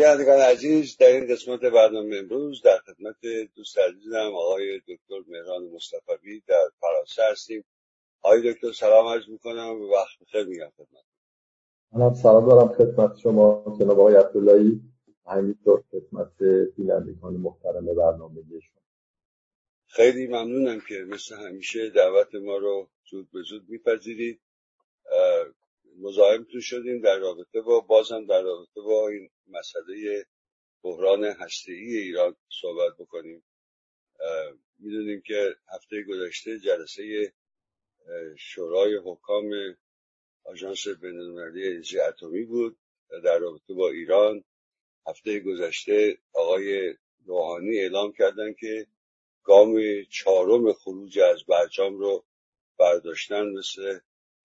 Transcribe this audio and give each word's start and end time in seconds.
بینندگان 0.00 0.40
عزیز 0.40 0.96
در 0.96 1.06
این 1.06 1.26
قسمت 1.26 1.60
برنامه 1.60 2.16
امروز 2.16 2.62
در 2.62 2.78
خدمت 2.78 3.16
دوست 3.54 3.78
عزیزم 3.78 4.32
آقای 4.34 4.78
دکتر 4.78 5.20
مهران 5.28 5.64
مصطفی 5.64 6.42
در 6.46 6.70
فرانسه 6.80 7.22
هستیم. 7.30 7.64
آقای 8.22 8.52
دکتر 8.52 8.72
سلام 8.72 9.06
عرض 9.06 9.28
می‌کنم. 9.28 9.80
و 9.80 9.94
وقت 9.94 10.18
بخیر 10.20 10.44
میگم 10.44 10.72
خدمت 10.76 11.04
منم 11.92 12.14
سلام 12.14 12.48
دارم 12.48 12.68
خدمت 12.68 13.18
شما 13.18 13.76
جناب 13.80 14.00
آقای 14.00 14.14
عبداللهی. 14.14 14.80
همینطور 15.26 15.84
خدمت 15.90 16.42
بینندگان 16.76 17.34
محترم 17.34 17.86
برنامه 17.86 18.42
شما. 18.50 18.82
خیلی 19.86 20.26
ممنونم 20.26 20.80
که 20.88 20.94
مثل 20.94 21.36
همیشه 21.36 21.90
دعوت 21.90 22.34
ما 22.34 22.56
رو 22.56 22.88
زود 23.10 23.30
به 23.30 23.42
زود 23.42 23.68
میپذیرید. 23.68 24.40
مزاحمتون 26.00 26.60
شدیم 26.60 27.00
در 27.00 27.18
رابطه 27.18 27.60
با 27.60 27.80
بازم 27.80 28.26
در 28.26 28.42
رابطه 28.42 28.80
با 28.80 29.08
این 29.08 29.30
مسئله 29.46 30.26
بحران 30.82 31.24
هسته‌ای 31.24 31.96
ایران 31.96 32.36
صحبت 32.60 32.96
بکنیم. 32.98 33.44
می‌دونیم 34.78 35.22
که 35.26 35.56
هفته 35.74 36.02
گذشته 36.02 36.58
جلسه 36.58 37.32
شورای 38.38 38.96
حکام 39.04 39.50
آژانس 40.44 40.88
بین‌المللی 40.88 41.68
انرژی 41.68 42.00
اتمی 42.00 42.44
بود 42.44 42.78
در 43.24 43.38
رابطه 43.38 43.74
با 43.74 43.90
ایران. 43.90 44.44
هفته 45.06 45.40
گذشته 45.40 46.18
آقای 46.32 46.94
روحانی 47.26 47.78
اعلام 47.78 48.12
کردند 48.12 48.56
که 48.56 48.86
گام 49.42 50.02
چهارم 50.10 50.72
خروج 50.72 51.18
از 51.18 51.44
برجام 51.44 51.98
رو 51.98 52.24
برداشتن 52.78 53.46
مثل 53.48 53.98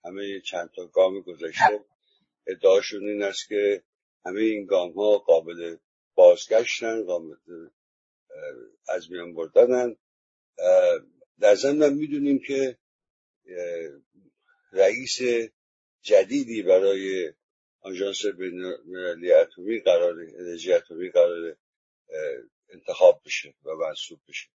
همه 0.06 0.42
چند 0.42 0.70
تا 0.76 0.86
گام 0.86 1.22
گذشته 1.22 1.86
ادعاشون 2.48 3.10
این 3.10 3.24
است 3.24 3.48
که 3.48 3.84
همه 4.26 4.42
این 4.42 4.66
گام 4.66 4.92
ها 4.92 5.18
قابل 5.18 5.78
بازگشتن 6.16 7.04
قابل 7.04 7.36
از 8.88 9.12
میان 9.12 9.34
بردنن. 9.34 9.96
در 11.40 11.56
ضمن 11.56 11.94
می‌دونیم 11.94 12.40
که 12.48 12.78
رئیس 14.72 15.18
جدیدی 16.02 16.62
برای 16.62 17.34
آژانس 17.82 18.26
بینالمللی 18.26 19.32
اتمی 19.32 19.80
قرار 19.80 20.16
انرژی 20.20 20.74
اتمی 20.74 21.10
قرار 21.10 21.58
انتخاب 22.70 23.22
بشه 23.26 23.54
و 23.64 23.76
منصوب 23.76 24.20
بشه. 24.28 24.48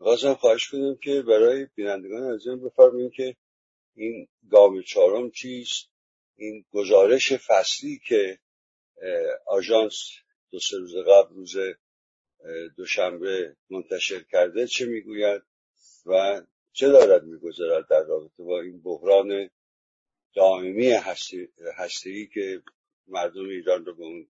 می‌خواستم 0.00 0.34
خواهش 0.34 0.68
کنم 0.68 0.96
که 1.02 1.22
برای 1.22 1.66
بینندگان 1.74 2.34
عزیزم 2.34 2.60
بفرمایید 2.60 3.12
که 3.12 3.36
این 3.98 4.28
گام 4.50 4.82
چهارم 4.82 5.30
چیست؟ 5.30 5.88
این 6.36 6.64
گزارش 6.72 7.32
فصلی 7.32 8.00
که 8.08 8.38
آژانس 9.46 9.92
دو 10.50 10.58
سه 10.58 10.78
روز 10.78 10.96
قبل 10.96 11.34
روز 11.34 11.56
دوشنبه 12.76 13.56
منتشر 13.70 14.24
کرده 14.30 14.66
چه 14.66 14.86
می‌گوید؟ 14.86 15.42
و 16.06 16.42
چه 16.72 16.88
دارد 16.88 17.24
می‌گذارد 17.24 17.88
در 17.88 18.02
رابطه 18.02 18.42
با 18.42 18.60
این 18.60 18.80
بحران 18.82 19.50
دائمی 20.34 20.90
هستی 21.78 22.26
که 22.34 22.62
مردم 23.06 23.48
ایران 23.48 23.84
رو 23.84 23.94
به 23.94 24.02
اون 24.04 24.26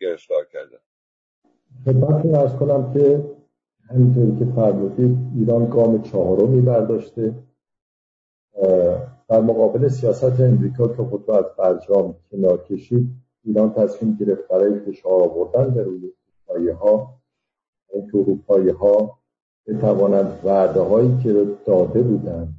گرفتار 0.00 0.48
کردن؟ 0.52 0.78
خدمتتون 1.84 2.34
ارز 2.34 2.52
کنم 2.56 2.94
که 2.94 3.24
همینطوری 3.90 4.38
که 4.38 4.54
فرمودید 4.54 5.16
ایران 5.38 5.70
گام 5.70 6.02
چهارمی 6.02 6.60
برداشته. 6.60 7.34
در 9.28 9.40
مقابل 9.40 9.88
سیاست 9.88 10.40
امریکا 10.40 10.88
که 10.88 11.02
خود 11.02 11.30
از 11.30 11.44
برجام 11.58 12.14
کنار 12.30 12.64
کشید 12.64 13.08
ایران 13.44 13.72
تصمیم 13.72 14.16
گرفت 14.20 14.48
برای 14.48 14.80
فشار 14.80 15.22
آوردن 15.22 15.74
به 15.74 15.82
روی 15.82 16.12
اروپایی 16.48 16.68
ها 16.68 17.22
این 17.92 18.10
اروپایی 18.14 18.68
ها 18.68 19.18
بتوانند 19.66 20.40
وعده 20.44 20.80
هایی 20.80 21.18
که 21.22 21.46
داده 21.66 22.02
بودند. 22.02 22.54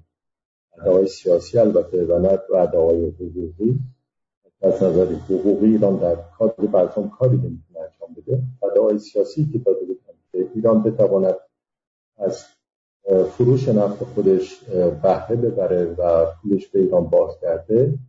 وعده 0.78 0.92
های 0.92 1.08
سیاسی 1.08 1.60
البته 1.60 2.06
و 2.06 2.20
نه 2.20 2.40
وعده 2.54 2.78
های 2.78 3.10
حقوقی. 3.10 3.80
از 4.62 4.84
نظر 4.84 5.06
حقوقی 5.06 5.66
ایران 5.66 5.98
در 5.98 6.16
کادر 6.38 6.66
برجام 6.66 7.10
کاری 7.10 7.38
نمی‌تونه 7.38 7.80
انجام 7.80 8.14
بده. 8.18 8.42
وعده 8.62 8.82
های 8.82 9.00
سیاسی 9.00 9.50
که 9.54 9.60
داده 9.60 9.80
بودند 9.80 10.52
ایران 10.56 10.84
بتواند 10.84 11.36
از 12.18 12.44
فروش 13.38 13.68
نفت 13.68 14.04
خودش 14.04 14.64
بهره 15.04 15.36
ببره 15.36 15.96
و 15.98 16.26
پولش 16.26 16.68
به 16.68 16.80
ایران 16.80 17.12
کرده 17.42 18.00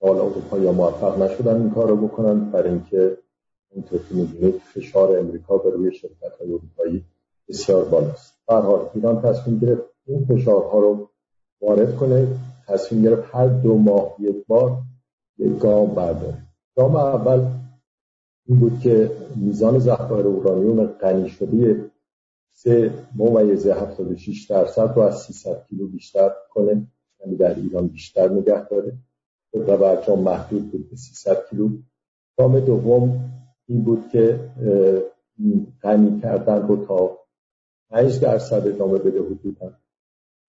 حالا 0.00 0.22
اروپا 0.22 0.58
یا 0.58 0.72
موفق 0.72 1.22
نشدن 1.22 1.56
این 1.56 1.70
کار 1.70 1.88
رو 1.88 1.96
بکنن 1.96 2.50
برای 2.50 2.70
اینکه 2.70 3.18
اونطور 3.70 3.98
که 3.98 4.14
می‌دونید 4.14 4.54
فشار 4.74 5.18
امریکا 5.18 5.58
به 5.58 5.70
روی 5.70 5.92
شرکت 5.92 6.36
های 6.40 6.48
اروپایی 6.48 7.04
بسیار 7.48 7.84
بالاست. 7.84 8.34
حال 8.46 8.88
ایران 8.94 9.22
تصمیم 9.22 9.58
گرفت 9.58 9.82
این 10.06 10.24
فشارها 10.24 10.78
رو 10.78 11.08
وارد 11.60 11.96
کنه 11.96 12.26
تصمیم 12.68 13.02
گرفت 13.02 13.34
هر 13.34 13.46
دو 13.46 13.78
ماه 13.78 14.16
یک 14.18 14.46
بار 14.46 14.78
یک 15.38 15.58
گام 15.58 15.86
برداره. 15.86 16.38
گام 16.76 16.96
اول 16.96 17.46
این 18.46 18.60
بود 18.60 18.80
که 18.80 19.10
میزان 19.36 19.78
ذخایر 19.78 20.26
اورانیوم 20.26 20.86
غنی 20.86 21.28
شده 21.28 21.90
سه 22.52 22.94
ممیزه 23.14 23.74
76 23.74 24.50
درصد 24.50 24.92
رو 24.96 25.02
از 25.02 25.22
300 25.22 25.66
کیلو 25.68 25.88
بیشتر 25.88 26.30
کنه. 26.50 26.86
یعنی 27.20 27.36
در 27.36 27.54
ایران 27.54 27.88
بیشتر 27.88 28.28
نگه 28.28 28.68
داره. 28.68 28.92
و 29.54 29.76
برجام 29.76 30.20
محدود 30.20 30.70
بود 30.70 30.90
به 30.90 30.96
300 30.96 31.46
کیلو. 31.50 31.68
گام 32.38 32.60
دوم 32.60 33.30
این 33.66 33.84
بود 33.84 34.08
که 34.08 34.50
غنی 35.82 36.20
کردن 36.20 36.68
رو 36.68 36.86
تا 36.86 37.18
5 37.90 38.20
درصد 38.20 38.66
ادامه 38.66 38.98
بده 38.98 39.22
حدودا. 39.22 39.72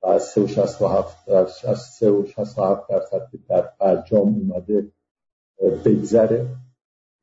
و 0.01 0.07
از 0.07 0.23
367 0.23 1.27
درصد 2.89 3.27
که 3.31 3.39
در 3.49 3.69
برجام 3.79 4.27
اومده 4.27 4.91
بگذره. 5.85 6.45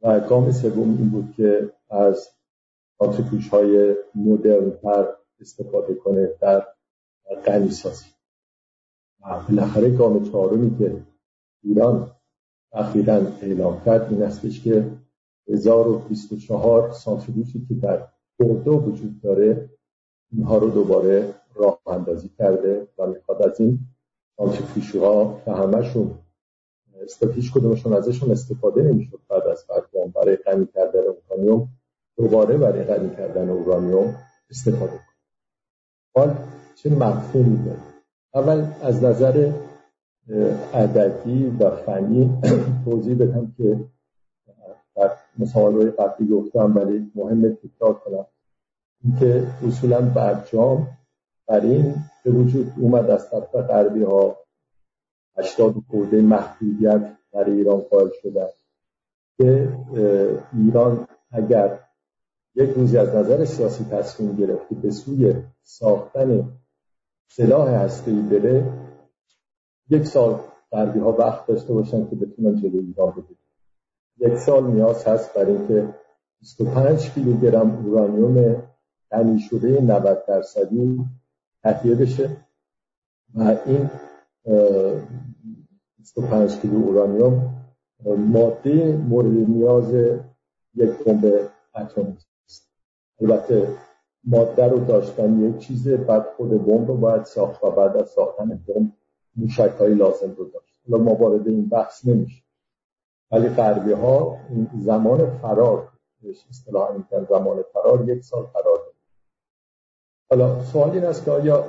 و 0.03 0.21
گام 0.21 0.53
سوم 0.53 0.97
این 0.99 1.11
بود 1.11 1.35
که 1.37 1.73
از 1.91 2.29
کانتریبیوش 3.01 3.49
های 3.49 3.97
مدرن 4.15 4.71
تر 4.71 5.09
استفاده 5.41 5.95
کنه 5.95 6.29
در 6.41 6.67
غنی 7.47 7.71
سازی. 7.71 8.07
بالاخره 9.49 9.91
گام 9.91 10.31
چهارمی 10.31 10.79
که 10.79 11.03
ایران 11.63 12.11
اخیرا 12.73 13.15
اعلام 13.15 13.85
کرد 13.85 14.13
این 14.13 14.23
استش 14.23 14.65
که 14.65 14.91
1024 15.49 16.91
سانتریبیوشی 16.93 17.67
که 17.69 17.75
در 17.75 18.09
بردو 18.39 18.73
وجود 18.73 19.21
داره 19.21 19.71
اینها 20.33 20.59
رو 20.59 20.71
دوباره 20.71 21.35
راه 21.55 21.81
اندازی 21.87 22.29
کرده 22.29 22.89
و 22.99 23.07
می‌خواد 23.07 23.43
از 23.43 23.61
این 23.61 23.79
سانتریفیوژ 24.37 24.97
ها 24.97 25.43
که 25.45 25.53
همشون 25.53 26.19
هیچ 27.35 27.53
کدومشون 27.53 27.93
ازشون 27.93 28.31
استفاده 28.31 28.83
نمی‌شد 28.83 29.21
بعد 29.29 29.47
از 29.47 29.65
فرقان 29.65 30.11
برای 30.11 30.37
غنی 30.37 30.67
کردن 30.75 31.01
اورانیوم 31.01 31.69
دوباره 32.21 32.57
برای 32.57 32.85
غنی 32.85 33.17
کردن 33.17 33.49
اورانیوم 33.49 34.15
استفاده 34.51 34.93
کنیم 34.93 35.01
حال 36.15 36.37
چه 36.75 36.91
مفهومی 36.91 37.65
داره؟ 37.65 37.79
اول 38.35 38.67
از 38.83 39.05
نظر 39.05 39.53
عددی 40.75 41.57
و 41.61 41.71
فنی 41.71 42.39
توضیح 42.85 43.17
بدم 43.19 43.55
که 43.57 43.81
در 44.97 45.11
مصاحبه 45.39 45.91
قبلی 45.91 46.29
گفتم 46.29 46.77
ولی 46.77 47.13
مهم 47.15 47.55
تکرار 47.55 47.95
کنم. 47.95 48.27
اینکه 49.05 49.47
اصولا 49.67 50.01
برجام 50.01 50.89
برای 51.47 51.75
این 51.75 51.95
به 52.25 52.31
وجود 52.31 52.73
اومد 52.77 53.11
از 53.11 53.31
طرف 53.31 53.55
غربی 53.55 54.03
ها 54.03 54.37
هشتاد 55.37 55.75
خورده 55.91 56.23
محدودیت 56.23 57.17
برای 57.33 57.53
ایران 57.53 57.81
قائل 57.81 58.09
شدن 58.23 58.49
که 59.37 59.69
ایران 60.53 61.07
اگر 61.33 61.79
یک 62.55 62.71
روزی 62.71 62.99
از 62.99 63.09
نظر 63.09 63.45
سیاسی 63.45 63.85
تصمیم 63.85 64.37
گرفت 64.37 64.69
که 64.69 64.75
به 64.75 64.91
سوی 64.91 65.35
ساختن 65.63 66.59
سلاح 67.29 67.69
هسته‌ای 67.69 68.21
بره 68.21 68.73
یک 69.91 70.07
سال 70.07 70.41
غربی 70.73 70.99
ها 70.99 71.13
وقت 71.13 71.47
داشته 71.47 71.73
باشن 71.73 72.11
که 72.11 72.17
بتونن 72.17 72.57
جلوی 72.57 72.79
ایران 72.79 73.13
رو 73.13 73.25
یک 74.19 74.39
سال 74.39 74.67
نیاز 74.67 75.05
هست 75.05 75.35
برای 75.35 75.57
اینکه 75.57 75.95
25 76.41 77.11
کیلوگرم 77.11 77.87
اورانیوم 77.87 78.63
غنی 79.11 79.39
شده 79.39 79.81
90 79.81 80.25
درصدی 80.29 81.05
تهیه 81.63 81.95
بشه 81.95 82.37
و 83.35 83.57
این 83.67 83.91
25 85.99 86.57
کیلو 86.61 86.77
اورانیوم 86.77 87.55
ماده 88.19 88.97
مورد 88.97 89.49
نیاز 89.49 89.95
یک 90.75 90.91
بمب 91.05 91.51
اتمی 91.75 92.17
البته 93.21 93.69
ماده 94.25 94.69
رو 94.69 94.79
داشتن 94.79 95.41
یک 95.41 95.59
چیز 95.59 95.89
بعد 95.89 96.27
خود 96.37 96.67
بمب 96.67 96.89
رو 96.89 96.97
باید 96.97 97.25
ساخت 97.25 97.65
و 97.65 97.71
بعد 97.71 97.97
از 97.97 98.09
ساختن 98.09 98.49
بمب 98.49 98.93
موشک 99.37 99.75
های 99.79 99.95
لازم 99.95 100.35
رو 100.37 100.45
داشت. 100.45 100.75
حالا 100.91 101.05
ما 101.05 101.15
وارد 101.15 101.49
این 101.49 101.69
بحث 101.69 102.05
نمیشه 102.07 102.43
ولی 103.31 103.49
غربی 103.49 103.93
ها 103.93 104.39
زمان 104.81 105.39
فرار 105.39 105.89
اصطلاحا 106.51 106.93
میگن 106.93 107.25
زمان 107.25 107.65
فرار 107.73 108.09
یک 108.09 108.25
سال 108.25 108.47
فرار. 108.47 108.81
حالا 110.31 110.63
سوال 110.63 110.91
این 110.91 111.05
است 111.05 111.25
که 111.25 111.31
آیا 111.31 111.65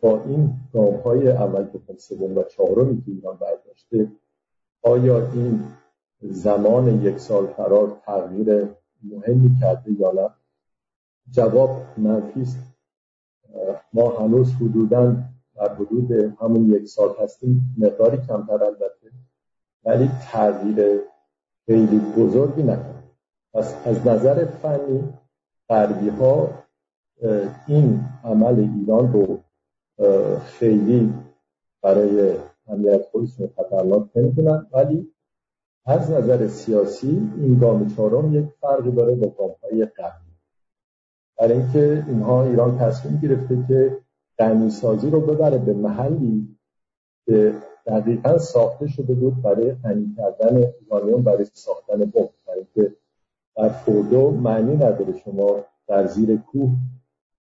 با 0.00 0.22
این 0.26 0.54
گام 0.72 0.94
های 0.94 1.28
اول 1.28 1.64
دوم 1.64 1.96
سوم 1.96 2.38
و 2.38 2.42
چهارمی 2.42 3.02
که 3.02 3.10
ایران 3.10 3.36
برداشته 3.36 4.12
آیا 4.82 5.32
این 5.32 5.64
زمان 6.20 7.02
یک 7.02 7.18
سال 7.18 7.46
فرار 7.46 8.00
تغییر 8.06 8.68
مهمی 9.02 9.56
کرده 9.60 9.92
یا 9.92 10.12
نه؟ 10.12 10.30
جواب 11.30 11.70
منفی 11.96 12.42
است. 12.42 12.58
ما 13.92 14.18
هنوز 14.18 14.52
حدودا 14.54 15.16
در 15.54 15.74
حدود 15.74 16.12
همون 16.12 16.66
یک 16.66 16.88
سال 16.88 17.14
هستیم. 17.20 17.74
مقداری 17.78 18.16
کمتر 18.16 18.64
البته 18.64 19.10
ولی 19.84 20.10
تغییر 20.32 21.00
خیلی 21.66 21.98
بزرگی 21.98 22.62
نکرد 22.62 23.04
پس 23.54 23.86
از 23.86 24.06
نظر 24.06 24.44
فنی 24.44 25.14
غربی 25.68 26.08
ها 26.08 26.50
این 27.66 28.00
عمل 28.24 28.70
ایران 28.78 29.12
رو 29.12 29.38
خیلی 30.44 31.14
برای 31.82 32.36
امنیت 32.66 33.02
خودشون 33.02 33.48
خطرناک 33.56 34.08
نمی‌دونن. 34.16 34.66
ولی 34.72 35.12
از 35.84 36.10
نظر 36.10 36.48
سیاسی 36.48 37.30
این 37.36 37.58
گام 37.58 37.88
چهارم 37.88 38.34
یک 38.34 38.46
فرقی 38.60 38.90
داره 38.90 39.14
با 39.14 39.28
گام 39.28 39.54
های 39.62 39.84
قبلی 39.86 40.31
برای 41.38 41.52
اینکه 41.52 42.04
اینها 42.08 42.44
ایران 42.44 42.78
تصمیم 42.78 43.20
گرفته 43.22 43.64
که 43.68 43.98
غنیسازی 44.38 45.10
رو 45.10 45.20
ببره 45.20 45.58
به 45.58 45.72
محلی 45.72 46.56
که 47.26 47.54
دقیقا 47.86 48.38
ساخته 48.38 48.86
شده 48.86 49.14
بود 49.14 49.42
برای 49.42 49.72
غنی 49.72 50.14
کردن 50.16 50.56
ایرانیون 50.80 51.22
برای 51.22 51.46
ساختن 51.52 51.98
بمب. 51.98 52.30
برای 52.46 52.58
اینکه 52.74 52.96
در 53.56 53.68
فردو 53.68 54.30
معنی 54.30 54.76
نداره 54.76 55.18
شما 55.24 55.64
در 55.86 56.06
زیر 56.06 56.36
کوه 56.36 56.70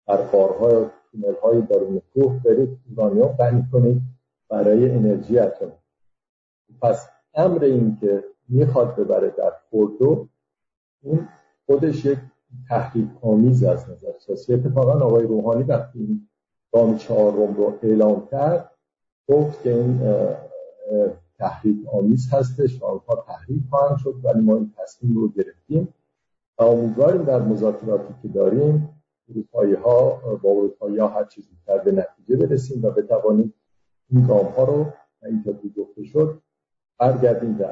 در 0.06 0.16
قارهای 0.16 0.86
تونل 1.12 1.34
های 1.42 1.60
درون 1.60 2.00
کوه 2.14 2.42
برید 2.44 2.78
ایرانیون 2.88 3.28
غنی 3.28 3.64
کنید 3.72 4.02
برای 4.48 4.90
انرژی 4.90 5.38
اتمی 5.38 5.72
پس 6.82 7.08
امر 7.34 7.64
این 7.64 7.96
که 8.00 8.25
می‌خواد 8.48 8.96
ببره 8.96 9.31
در 9.31 9.52
فوردو 9.70 10.28
این 11.02 11.28
خودش 11.66 12.04
یک 12.04 12.19
تحریک 12.69 13.09
آمیز 13.23 13.65
از 13.65 13.91
نظر 13.91 14.19
سیاسی. 14.27 14.55
اتفاقا 14.55 14.93
آقای 14.93 15.27
روحانی 15.27 15.62
وقتی 15.62 15.99
این 15.99 16.29
گام 16.73 16.99
چهارم 16.99 17.55
رو 17.55 17.79
اعلام 17.83 18.29
کرد 18.31 18.71
گفت 19.29 19.62
که 19.62 19.75
این 19.75 20.01
تحریک 21.39 21.77
آمیز 21.93 22.29
هستش 22.33 22.83
و 22.83 22.85
آنها 22.85 23.25
تحریک 23.27 23.62
خواهند 23.71 23.99
شد 23.99 24.15
ولی 24.25 24.41
ما 24.41 24.56
این 24.56 24.73
تصمیم 24.79 25.15
رو 25.15 25.29
گرفتیم 25.29 25.95
و 26.59 26.62
امیدواریم 26.62 27.23
در 27.23 27.39
مذاکراتی 27.39 28.15
که 28.23 28.29
داریم 28.29 28.89
اروپایی 29.29 29.75
ها 29.75 30.11
با 30.43 30.51
اروپایی 30.51 30.99
ها 30.99 31.09
هر 31.09 31.25
چیزی 31.25 31.49
به 31.85 31.93
نتیجه 31.93 32.47
برسیم 32.47 32.85
و 32.85 32.91
بتوانیم 32.91 33.55
این 34.11 34.27
گام 34.27 34.47
ها 34.47 34.65
رو 34.65 34.93
اینجا 35.27 35.53
گفته 35.77 36.05
شد 36.05 36.43
برگردیم 36.99 37.59
به 37.59 37.69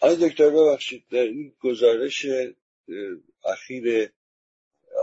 آقای 0.00 0.28
دکتر 0.28 0.50
ببخشید 0.50 1.04
در 1.10 1.18
این 1.18 1.52
گزارش 1.60 2.26
اخیر 3.44 4.12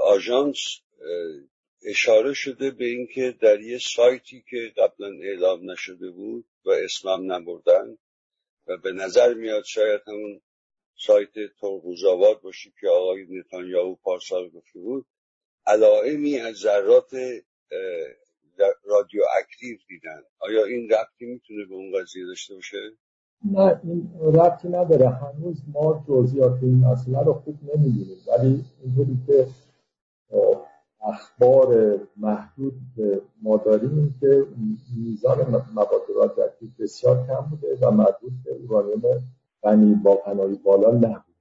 آژانس 0.05 0.57
اشاره 1.85 2.33
شده 2.33 2.71
به 2.71 2.85
اینکه 2.85 3.37
در 3.41 3.61
یه 3.61 3.79
سایتی 3.95 4.43
که 4.49 4.73
قبلا 4.77 5.07
اعلام 5.07 5.71
نشده 5.71 6.11
بود 6.11 6.45
و 6.65 6.69
اسمم 6.69 7.31
نبردن 7.31 7.97
و 8.67 8.77
به 8.77 8.91
نظر 8.91 9.33
میاد 9.33 9.63
شاید 9.63 10.01
همون 10.07 10.41
سایت 10.97 11.31
تربوزآباد 11.61 12.41
باشه 12.41 12.71
که 12.81 12.87
آقای 12.87 13.25
نتانیاهو 13.29 13.95
پارسال 13.95 14.49
گفته 14.49 14.79
بود 14.79 15.05
علائمی 15.65 16.39
از 16.39 16.55
ذرات 16.55 17.11
رادیو 18.83 19.21
اکتیو 19.39 19.77
دیدن 19.87 20.23
آیا 20.39 20.65
این 20.65 20.89
ربطی 20.89 21.25
می‌تونه 21.25 21.65
به 21.65 21.73
اون 21.73 21.99
قضیه 21.99 22.25
داشته 22.25 22.55
باشه؟ 22.55 22.97
نه 23.43 23.79
این 23.83 24.09
ربطی 24.21 24.69
نداره. 24.69 25.09
هنوز 25.09 25.61
ما 25.73 26.03
جزئیات 26.07 26.57
این 26.61 26.85
مسئله 26.85 27.23
رو 27.23 27.33
خوب 27.33 27.55
نمی‌دونیم. 27.63 28.17
ولی 28.27 28.65
اینطوری 28.83 29.19
که 29.27 29.47
اخبار 31.03 31.99
محدود 32.17 32.73
که 32.95 33.21
ما 33.41 33.57
داریم 33.57 34.15
که 34.19 34.45
میزان 34.95 35.37
مواد 35.75 36.01
رادیواکتیو 36.15 36.69
بسیار 36.79 37.27
کم 37.27 37.41
بوده 37.49 37.77
و 37.81 37.91
مربوط 37.91 38.31
به 38.45 38.51
اورانیوم 38.51 39.01
غنی 39.63 39.93
با 39.95 40.15
پناهی 40.15 40.55
بالا 40.55 40.91
نبود. 40.91 41.35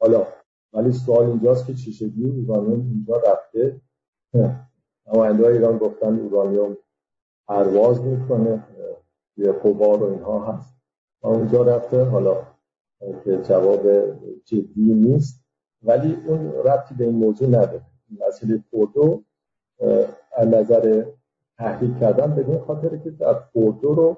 حالا 0.00 0.26
ولی 0.72 0.92
سوال 0.92 1.26
اینجاست 1.26 1.66
که 1.66 1.74
چشگی 1.74 2.24
اورانیوم 2.24 2.80
اینجا 2.80 3.16
رفته؟ 3.16 3.80
نماینده 5.06 5.46
ایران 5.46 5.78
گفتن 5.78 6.20
اورانیوم 6.20 6.76
پرواز 7.48 8.00
می‌کنه 8.00 8.64
یه 9.36 9.52
قبار 9.52 10.02
و 10.02 10.04
اینها 10.04 10.52
هست. 10.52 10.73
اونجا 11.28 11.62
رفته. 11.62 12.04
حالا 12.04 12.36
که 13.24 13.36
جواب 13.36 13.82
جدی 14.44 14.94
نیست. 14.94 15.44
ولی 15.82 16.18
اون 16.26 16.52
ربطی 16.52 16.94
به 16.94 17.04
این 17.04 17.14
موضوع 17.14 17.48
نداره. 17.48 17.82
مسئله 18.28 18.64
فوردو 18.70 19.22
از 20.36 20.48
نظر 20.48 21.04
تحریک 21.58 22.00
کردن 22.00 22.34
بدون 22.34 22.58
خاطر 22.58 22.96
که 22.96 23.10
در 23.10 23.34
فوردو 23.34 23.94
رو 23.94 24.16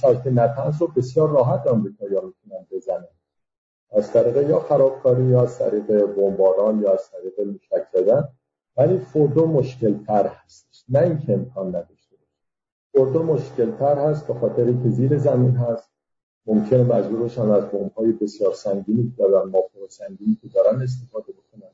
سایت 0.00 0.26
نتنز 0.26 0.80
رو 0.80 0.86
بسیار 0.86 1.30
راحت 1.30 1.66
آمریکایی 1.66 2.14
ها 2.14 2.20
می‌تونن 2.20 2.66
بزنن. 2.70 3.08
از 3.92 4.12
طریق 4.12 4.50
یا 4.50 4.60
خرابکاری 4.60 5.24
یا 5.24 5.42
از 5.42 5.58
طریق 5.58 6.06
بمباران 6.06 6.80
یا 6.80 6.92
از 6.92 7.10
طریق 7.10 7.48
موشک 7.48 7.86
زدن. 7.92 8.28
ولی 8.76 8.98
فوردو 8.98 9.46
مشکل 9.46 10.04
تر 10.04 10.26
هستش. 10.26 10.84
نه 10.88 10.98
اینکه 10.98 11.32
امکان 11.32 11.68
نداشته 11.68 12.16
فوردو 12.92 13.22
مشکل 13.22 13.70
تر 13.70 13.98
هست 13.98 14.26
به 14.26 14.34
خاطر 14.34 14.64
که 14.64 14.88
زیر 14.88 15.18
زمین 15.18 15.56
هست. 15.56 15.90
ممکنه 16.46 16.82
مجبور 16.82 17.20
باشن 17.20 17.50
از 17.50 17.64
های 17.96 18.12
بسیار 18.12 18.54
سنگینی 18.54 19.14
که 19.16 19.22
دارن 19.22 19.50
ماپور 19.50 19.88
سنگینی 19.88 20.38
که 20.42 20.48
دارن 20.48 20.82
استفاده 20.82 21.32
بکنن. 21.32 21.70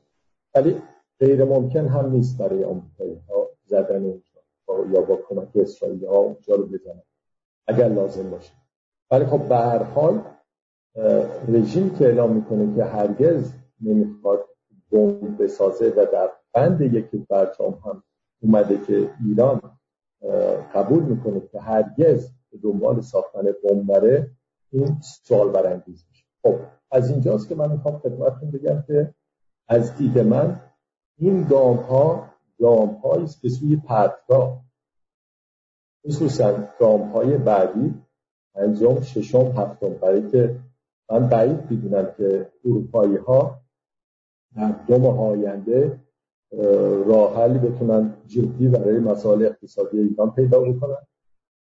ولی 0.55 0.81
غیر 1.19 1.43
ممکن 1.43 1.87
هم 1.87 2.11
نیست 2.11 2.37
برای 2.37 2.63
آمریکایی 2.63 3.21
ها 3.29 3.49
زدن 3.65 4.03
اونجا 4.03 4.93
یا 4.93 5.01
با 5.01 5.15
کمک 5.15 5.47
اسرائیلی 5.55 6.05
ها 6.05 6.17
اونجا 6.17 6.55
رو 6.55 6.65
بزنن. 6.65 7.03
اگر 7.67 7.87
لازم 7.87 8.29
باشه. 8.29 8.53
ولی 9.11 9.25
خب 9.25 9.47
به 9.49 9.55
هر 9.55 9.83
حال 9.83 10.21
رژیم 11.47 11.95
که 11.95 12.05
اعلام 12.05 12.33
می‌کنه 12.33 12.75
که 12.75 12.83
هرگز 12.83 13.53
نمی‌خواد 13.81 14.45
بمب 14.91 15.43
بسازه 15.43 15.93
و 15.97 16.05
در 16.13 16.29
بند 16.53 16.81
یکی 16.81 17.25
برجام 17.29 17.79
هم 17.85 18.03
اومده 18.41 18.77
که 18.87 19.09
ایران 19.27 19.61
قبول 20.73 21.03
می‌کنه 21.03 21.41
که 21.51 21.59
هرگز 21.59 22.29
به 22.51 22.57
دنبال 22.57 23.01
ساختن 23.01 23.43
بمب 23.63 23.87
بره 23.87 24.31
این 24.71 24.97
سوال 25.01 25.49
برانگیز 25.49 26.05
میشه. 26.09 26.25
خب 26.43 26.59
از 26.91 27.09
اینجاست 27.09 27.49
که 27.49 27.55
من 27.55 27.71
می‌خوام 27.71 27.99
خدمتتون 27.99 28.51
بگم 28.51 28.83
که 28.87 29.13
از 29.67 29.95
دید 29.95 30.19
من 30.19 30.61
این 31.17 31.43
گام 31.43 31.77
ها 31.77 32.29
گام 32.59 32.89
هایی 32.89 33.27
به 33.43 33.49
سوی 33.49 33.75
پرتگاه 33.75 34.63
خصوصا 36.07 36.67
گام 36.79 37.01
های 37.01 37.37
بعدی 37.37 37.95
انجام 38.55 39.01
ششم 39.01 39.45
هفتم 39.45 39.89
برای 39.89 40.31
که 40.31 40.59
من 41.09 41.29
بعید 41.29 41.71
می‌دونم 41.71 42.13
که 42.17 42.51
اروپایی 42.65 43.15
ها 43.15 43.61
در 44.55 44.71
دو 44.87 44.97
ماه 44.97 45.19
آینده 45.19 45.99
راه 47.07 47.47
بتونن 47.47 48.13
جدی 48.27 48.67
برای 48.67 48.99
مسائل 48.99 49.45
اقتصادی 49.45 49.99
ایران 49.99 50.31
پیدا 50.31 50.59
بکنن. 50.59 51.07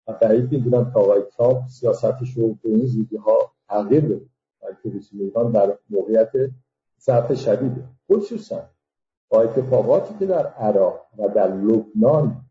و 0.09 0.13
بعید 0.13 0.53
می‌دونم 0.53 0.91
تا 0.91 1.01
آقای 1.01 1.23
ترامپ 1.37 1.69
سیاستش 1.69 2.37
رو 2.37 2.55
به 2.63 2.69
این 2.71 2.87
زودی 2.87 3.17
ها 3.17 3.53
تغییر 3.69 4.05
بده 4.05 4.27
بلکه 4.63 4.99
رژیم 4.99 5.21
ایران 5.21 5.53
در 5.53 5.79
موقعیت 5.91 6.33
ضعف 7.01 7.35
شدیده. 7.35 7.85
خصوصا 8.13 8.63
با 9.29 9.43
اتفاقاتی 9.43 10.15
که 10.19 10.27
در 10.27 10.47
عراق 10.47 11.01
و 11.19 11.29
در 11.29 11.55
لبنان 11.55 12.45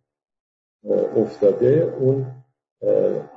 افتاده 1.16 1.96
اون 2.00 2.26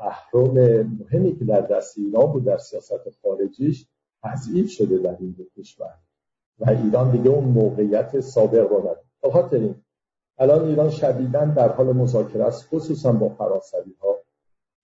اهرام 0.01 0.59
مهمی 0.83 1.37
که 1.39 1.45
در 1.45 1.61
دست 1.61 1.99
ایران 1.99 2.33
بود 2.33 2.45
در 2.45 2.59
سیاست 2.59 3.11
خارجیش 3.23 3.87
تضعیف 4.23 4.71
شده 4.71 4.99
در 4.99 5.17
این 5.21 5.31
دو 5.31 5.45
کشور. 5.57 5.95
و 6.59 6.71
ایران 6.71 7.11
دیگه 7.11 7.31
اون 7.31 7.45
موقعیت 7.45 8.21
سابق 8.21 8.71
رو 8.71 8.81
نداره. 8.81 9.01
خاطر 9.33 9.57
این 9.57 9.75
الان 10.41 10.65
ایران 10.65 10.91
شدیدا 10.91 11.45
در 11.45 11.69
حال 11.69 11.93
مذاکره 11.93 12.45
است 12.45 12.69
خصوصا 12.69 13.13
با 13.13 13.29
فرانسوی 13.29 13.95
ها 14.03 14.17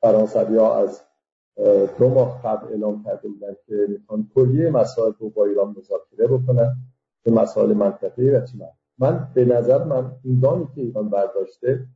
فرانسوی 0.00 0.56
ها 0.56 0.78
از 0.78 1.02
دو 1.98 2.08
ماه 2.08 2.42
قبل 2.42 2.68
اعلام 2.68 3.04
کرده 3.04 3.28
بودن 3.28 3.54
که 3.66 3.86
می‌خوان 3.88 4.30
کلیه 4.34 4.70
مسائل 4.70 5.12
رو 5.18 5.30
با 5.30 5.44
ایران 5.44 5.76
مذاکره 5.78 6.26
بکنن 6.26 6.76
به 7.22 7.30
مسائل 7.30 7.72
منطقی 7.72 8.30
و 8.30 8.46
چی 8.46 8.62
من 8.98 9.28
به 9.34 9.44
نظر 9.44 9.84
من 9.84 10.12
این 10.24 10.40
که 10.74 10.80
ایران 10.80 11.08
برداشته 11.08 11.86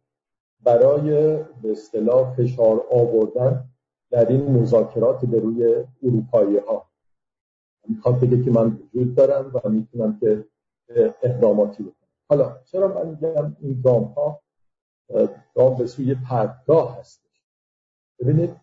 برای 0.63 1.37
به 1.63 1.73
اصطلاح 1.73 2.35
فشار 2.35 2.85
آوردن 2.91 3.65
در 4.11 4.29
این 4.29 4.51
مذاکرات 4.51 5.25
به 5.25 5.41
روی 5.41 5.85
اروپایی 6.03 6.57
ها 6.57 6.87
می‌خواد 7.89 8.21
بگه 8.21 8.45
که 8.45 8.51
من 8.51 8.79
وجود 8.95 9.15
دارم 9.15 9.51
و 9.55 9.69
می‌تونم 9.69 10.19
که 10.21 10.45
اقداماتی 11.23 11.83
بکنم. 11.83 12.00
حالا 12.31 12.57
چرا 12.65 12.89
من 12.89 13.09
میگم 13.09 13.57
این 13.61 13.81
گام 13.85 14.05
ها 14.05 14.41
گام 15.55 15.77
به 15.79 15.87
سوی 15.87 16.15
پرتگاه 16.15 16.99
هستش 16.99 17.43
ببینید 18.21 18.57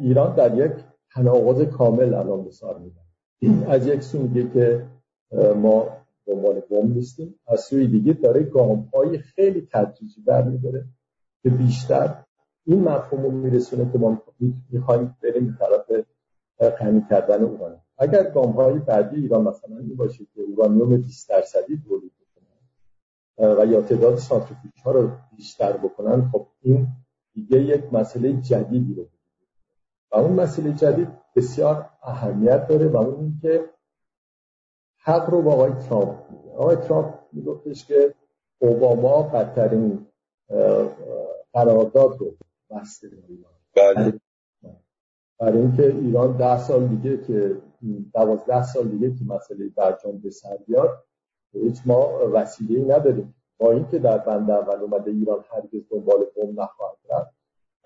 ایران 0.00 0.34
در 0.34 0.66
یک 0.66 0.72
تناقض 1.14 1.62
کامل 1.62 2.14
الان 2.14 2.44
به 2.44 2.50
سر 2.50 2.74
از 3.68 3.86
یک 3.86 4.02
سو 4.02 4.22
میگه 4.22 4.50
که 4.50 4.86
ما 5.56 5.86
دنبال 6.26 6.60
بم 6.60 6.92
نیستیم. 6.92 7.34
از 7.46 7.60
سوی 7.60 7.86
دیگه 7.86 8.12
داره 8.12 8.42
گام 8.42 8.90
های 8.94 9.18
خیلی 9.18 9.68
تدریجی 9.72 10.20
برمیداره 10.26 10.84
که 11.42 11.50
بیشتر 11.50 12.24
این 12.64 12.82
مفهوم 12.82 13.22
رو 13.22 13.30
میرسونه 13.30 13.92
که 13.92 13.98
ما 13.98 14.22
می‌خوایم 14.70 15.16
بریم 15.22 15.58
طرف 15.60 16.04
غنی 16.80 17.06
کردن 17.10 17.42
اورانیوم. 17.42 17.82
اگر 17.98 18.30
گام 18.30 18.50
های 18.50 18.78
بعدی 18.78 19.16
ایران 19.16 19.44
مثلا 19.44 19.78
این 19.78 19.96
باشه 19.96 20.24
که 20.34 20.40
اورانیوم 20.42 20.96
20 20.96 21.28
درصدی 21.28 21.82
تولید 21.88 22.17
و 23.38 23.66
یا 23.66 23.82
تعداد 23.82 24.16
سانتریفیوژ 24.16 24.82
ها 24.84 24.90
رو 24.90 25.10
بیشتر 25.36 25.72
بکنن 25.72 26.30
خب 26.32 26.46
این 26.60 26.88
دیگه 27.34 27.62
یک 27.62 27.92
مسئله 27.92 28.32
جدیدی 28.32 28.94
رو 28.94 29.08
و 30.12 30.16
اون 30.16 30.32
مسئله 30.32 30.72
جدید 30.72 31.08
بسیار 31.36 31.90
اهمیت 32.02 32.66
داره 32.66 32.88
و 32.88 32.96
اون 32.96 33.20
اینکه 33.20 33.70
حق 34.98 35.30
رو 35.30 35.42
با 35.42 35.52
آقای 35.52 35.72
ترامپ 35.72 36.18
آقای 36.56 36.76
ترامپ 36.76 37.14
میگفتش 37.32 37.86
که 37.86 38.14
اوباما 38.58 39.22
بدترین 39.22 40.06
قرارداد 41.52 42.18
رو 42.18 42.36
بسته 42.70 43.08
بله. 43.76 44.20
برای 45.40 45.58
اینکه 45.58 45.86
ایران 45.86 46.36
ده 46.36 46.58
سال 46.58 46.86
دیگه 46.86 47.24
که 47.24 47.62
دوازده 48.14 48.62
سال 48.62 48.88
دیگه 48.88 49.14
که 49.14 49.24
مسئله 49.24 49.68
برجام 49.68 50.18
به 50.18 50.30
سر 50.30 50.56
بیاد 50.66 51.04
هیچ 51.52 51.78
ما 51.86 52.30
وسیله 52.32 52.96
نداریم. 52.96 53.34
با 53.58 53.72
اینکه 53.72 53.98
در 53.98 54.18
بند 54.18 54.50
اول 54.50 54.80
اومده 54.80 55.10
ایران 55.10 55.44
هرگز 55.50 55.82
دنبال 55.90 56.24
بم 56.36 56.60
نخواهد 56.60 56.96
رفت 57.10 57.34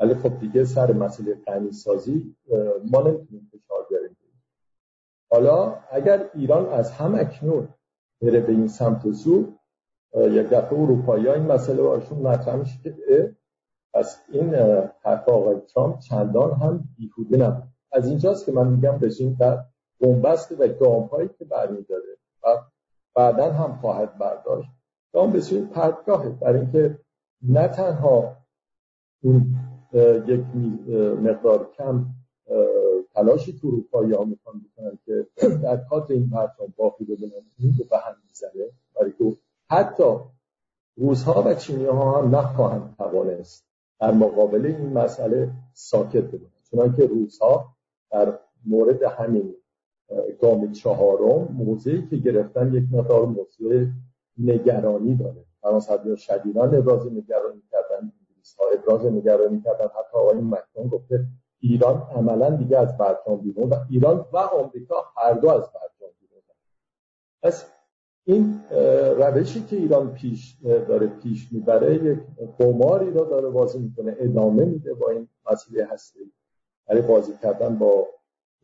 ولی 0.00 0.14
خب 0.14 0.38
دیگه 0.40 0.64
سر 0.64 0.92
مسئله 0.92 1.34
غنی 1.34 1.72
سازی 1.72 2.36
ما 2.90 3.02
نمی‌تونیم 3.02 3.50
فشار 3.52 3.86
بیاریم. 3.90 4.16
حالا 5.30 5.78
اگر 5.90 6.30
ایران 6.34 6.68
از 6.68 6.90
هم 6.90 7.14
اکنون 7.14 7.68
بره 8.22 8.40
به 8.40 8.52
این 8.52 8.68
سمت 8.68 9.06
و 9.06 9.12
سو 9.12 9.52
یک 10.14 10.48
دفعه 10.48 10.78
اروپایی 10.78 11.26
ها 11.26 11.34
این 11.34 11.46
مسئله 11.46 11.82
باشون 11.82 12.18
مطرح 12.18 12.56
میشه 12.56 12.78
که 12.82 13.36
پس 13.94 14.18
این 14.28 14.54
حرف 15.04 15.28
آقای 15.28 15.56
ترامپ 15.74 15.98
چندان 15.98 16.52
هم 16.52 16.88
بیهوده 16.96 17.36
نبود. 17.36 17.62
از 17.92 18.08
اینجاست 18.08 18.46
که 18.46 18.52
من 18.52 18.66
میگم 18.66 18.98
رژیم 19.00 19.36
در 19.40 19.64
بنبست 20.00 20.52
و 20.60 20.68
گام 20.68 21.02
هایی 21.02 21.30
که 21.38 21.44
برمیداره 21.44 22.18
و 22.44 22.48
بعدا 23.14 23.52
هم 23.52 23.78
خواهد 23.80 24.18
برداشت. 24.18 24.68
گام 25.12 25.32
بسیار 25.32 25.64
پرتگاهه. 25.64 26.28
برای 26.28 26.60
اینکه 26.60 26.98
نه 27.42 27.68
تنها 27.68 28.36
اون 29.22 29.56
یک 30.26 30.44
مقدار 31.22 31.70
کم 31.76 32.06
تلاشی 33.14 33.58
تو 33.58 33.68
اروپایی 33.68 34.12
ها 34.12 34.24
می‌خوان 34.24 34.60
بکنن 34.60 34.98
که 35.04 35.26
در 35.62 35.76
کادر 35.76 36.12
این 36.12 36.30
پرچم 36.30 36.74
باقی 36.76 37.04
ببینن 37.04 37.32
این 37.58 37.74
به 37.90 37.98
هم 37.98 38.16
می‌زنه. 38.28 38.70
برای 38.94 39.12
که 39.12 39.36
حتی 39.70 40.04
روزها 40.96 41.42
و 41.46 41.54
چینی 41.54 41.84
ها 41.84 42.22
هم 42.22 42.36
نخواهند 42.36 42.94
توانست 42.98 43.66
در 44.00 44.10
مقابل 44.10 44.66
این 44.66 44.92
مسئله 44.92 45.50
ساکت 45.72 46.24
بمونن 46.24 46.50
چون 46.70 46.96
که 46.96 47.06
روزها 47.06 47.76
در 48.10 48.38
مورد 48.66 49.02
همین 49.02 49.54
گام 50.40 50.72
چهارم 50.72 51.48
موضعی 51.52 52.06
که 52.10 52.16
گرفتن 52.16 52.74
یک 52.74 52.84
مقدار 52.92 53.26
موضوع 53.26 53.86
نگرانی 54.38 55.14
داره. 55.16 55.44
فرانسوی 55.60 56.16
شدیدان 56.16 56.74
ابراز 56.74 57.06
نگرانی 57.06 57.62
کردن 57.70 57.96
انگلیس 57.96 58.56
ها 58.58 58.64
ابراز 58.74 59.12
نگرانی 59.12 59.60
کردن. 59.60 59.84
حتی 59.84 60.18
آقای 60.18 60.38
مکرون 60.40 60.88
گفته 60.88 61.24
ایران 61.60 62.02
عملا 62.14 62.50
دیگه 62.50 62.78
از 62.78 62.98
برجام 62.98 63.36
بیرون 63.36 63.68
و 63.68 63.74
ایران 63.90 64.26
و 64.32 64.36
آمریکا 64.36 64.94
هر 65.16 65.32
دو 65.32 65.48
از 65.48 65.62
برجام 65.62 66.10
بیرون. 66.20 66.42
پس 67.42 67.66
این 68.24 68.60
روشی 69.16 69.62
که 69.62 69.76
ایران 69.76 70.12
پیش 70.12 70.56
داره 70.62 71.06
پیش 71.06 71.52
می‌بره 71.52 71.94
یک 71.94 72.18
قماری 72.58 73.10
را 73.10 73.24
داره 73.24 73.48
بازی 73.48 73.78
می‌کنه 73.78 74.16
ادامه 74.18 74.64
میده 74.64 74.94
با 74.94 75.10
این 75.10 75.28
مسئله 75.52 75.86
هستی 75.86 76.32
برای 76.86 77.02
بازی 77.02 77.32
کردن 77.42 77.78
با 77.78 78.06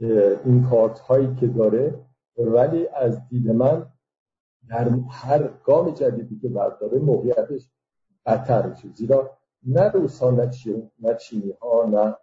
این 0.00 0.66
کارت 0.70 0.98
هایی 0.98 1.34
که 1.34 1.46
داره 1.46 2.04
ولی 2.36 2.88
از 2.88 3.28
دید 3.28 3.50
من 3.50 3.86
در 4.68 4.88
هر 5.10 5.50
گام 5.64 5.90
جدیدی 5.90 6.38
که 6.38 6.48
برداره 6.48 6.98
موقعیتش 6.98 7.70
بدتر 8.26 8.66
میشه. 8.66 8.88
زیرا 8.94 9.38
نه 9.66 9.88
روسا 9.88 10.30
نه 10.30 11.14
چینی 11.14 11.50
ها 11.60 11.84
نه 11.84 12.16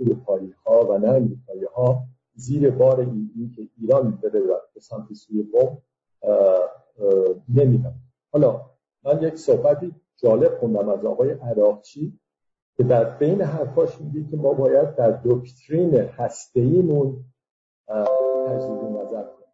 اروپایی 0.00 0.54
ها 0.66 0.86
و 0.86 0.98
نه 0.98 1.08
امریکایی 1.08 1.64
ها 1.76 2.04
زیر 2.34 2.70
بار 2.70 3.00
این 3.00 3.52
که 3.56 3.68
ایران 3.78 4.10
بره 4.10 4.40
به 4.74 4.80
سمت 4.80 5.12
سوی 5.12 5.42
بوم 5.42 5.78
نمیدن 7.48 7.94
حالا 8.32 8.70
من 9.04 9.22
یک 9.22 9.36
صحبتی 9.36 9.94
جالب 10.16 10.58
خوندم 10.58 10.88
از 10.88 11.04
آقای 11.04 11.30
عراقچی. 11.30 12.18
که 12.82 12.88
در 12.88 13.04
بین 13.04 13.42
حرفاش 13.42 14.00
میگه 14.00 14.30
که 14.30 14.36
ما 14.36 14.52
باید 14.52 14.94
در 14.94 15.20
دکترین 15.24 15.94
هستهیمون 15.94 17.24
تجدید 18.46 18.84
نظر 18.84 19.22
کنیم. 19.22 19.52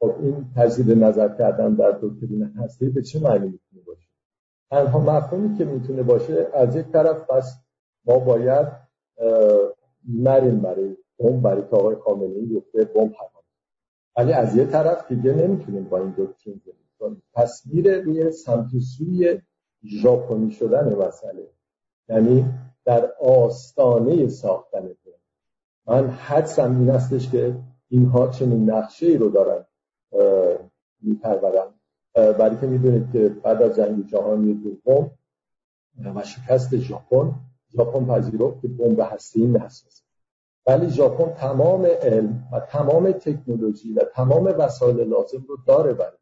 خب 0.00 0.14
این 0.20 0.46
تجدید 0.56 1.04
نظر 1.04 1.28
کردن 1.28 1.74
در 1.74 1.98
دکترین 2.02 2.42
هسته 2.42 2.88
به 2.88 3.02
چه 3.02 3.20
معنی 3.20 3.46
می‌تونه 3.46 3.82
باشه؟ 3.86 4.08
تنها 4.70 4.98
مفهومی 4.98 5.58
که 5.58 5.64
می‌تونه 5.64 6.02
باشه 6.02 6.46
از 6.54 6.76
یک 6.76 6.86
طرف 6.86 7.30
پس 7.30 7.54
ما 8.04 8.18
باید 8.18 8.68
نریم 10.08 10.60
برای 10.60 10.96
بمب 11.18 11.42
برای 11.42 11.62
که 11.62 11.76
آقای 11.76 11.96
خامنه‌ای 11.96 12.54
گفته 12.54 12.84
بمب 12.84 13.12
ولی 14.16 14.32
از 14.32 14.56
یه 14.56 14.64
طرف 14.64 15.12
دیگه 15.12 15.32
نمی‌تونیم 15.32 15.84
با 15.84 15.98
این 15.98 16.14
دکترین 16.18 16.60
زندگی 16.64 16.88
کنیم. 16.98 17.22
پس 17.34 17.62
میره 17.66 18.00
روی 18.00 18.30
سمت 18.30 18.78
سوی 18.78 19.40
ژاپنی 19.84 20.50
شدن 20.50 20.94
مسئله. 20.94 21.57
یعنی 22.08 22.44
در 22.84 23.12
آستانه 23.20 24.28
ساختن 24.28 24.82
بمب 24.82 24.94
من 25.86 26.10
حدسم 26.10 26.78
این 26.78 26.90
هستش 26.90 27.30
که 27.30 27.56
اینها 27.88 28.28
چنین 28.28 28.70
نقشه 28.70 29.06
ای 29.06 29.16
رو 29.16 29.28
دارن 29.28 29.64
میپرورن 31.02 31.74
برای 32.14 32.56
که 32.60 32.66
می‌دونید 32.66 33.12
که 33.12 33.28
بعد 33.28 33.62
از 33.62 33.76
جنگ 33.76 34.06
جهانی 34.06 34.54
دوم 34.54 35.10
و 36.14 36.22
شکست 36.22 36.76
ژاپن 36.76 37.34
ژاپن 37.76 38.04
پذیرفت 38.04 38.60
که 38.62 38.68
بمب 38.68 39.00
هسته‌ای 39.00 39.46
نسازه 39.46 40.02
ولی 40.66 40.90
ژاپن 40.90 41.32
تمام 41.34 41.86
علم 41.86 42.48
و 42.52 42.60
تمام 42.60 43.12
تکنولوژی 43.12 43.92
و 43.92 44.00
تمام 44.14 44.44
وسایل 44.58 44.96
لازم 44.96 45.44
رو 45.48 45.56
داره 45.66 45.92
برای 45.92 46.18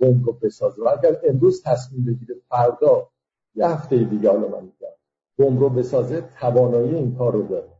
بمب 0.00 0.26
رو 0.26 0.32
بسازه. 0.32 0.82
و 0.82 0.88
اگر 0.88 1.20
امروز 1.24 1.62
تصمیم 1.62 2.04
بگیره 2.04 2.34
فردا 2.48 3.08
یه 3.54 3.66
هفته 3.66 4.04
دیگه 4.04 4.30
حالا 4.30 4.48
من 4.48 4.64
میگم 4.64 4.88
بمب 5.38 5.60
رو 5.60 5.68
بسازه 5.68 6.20
توانایی 6.40 6.94
این 6.94 7.14
کار 7.14 7.32
رو 7.32 7.42
داره. 7.42 7.72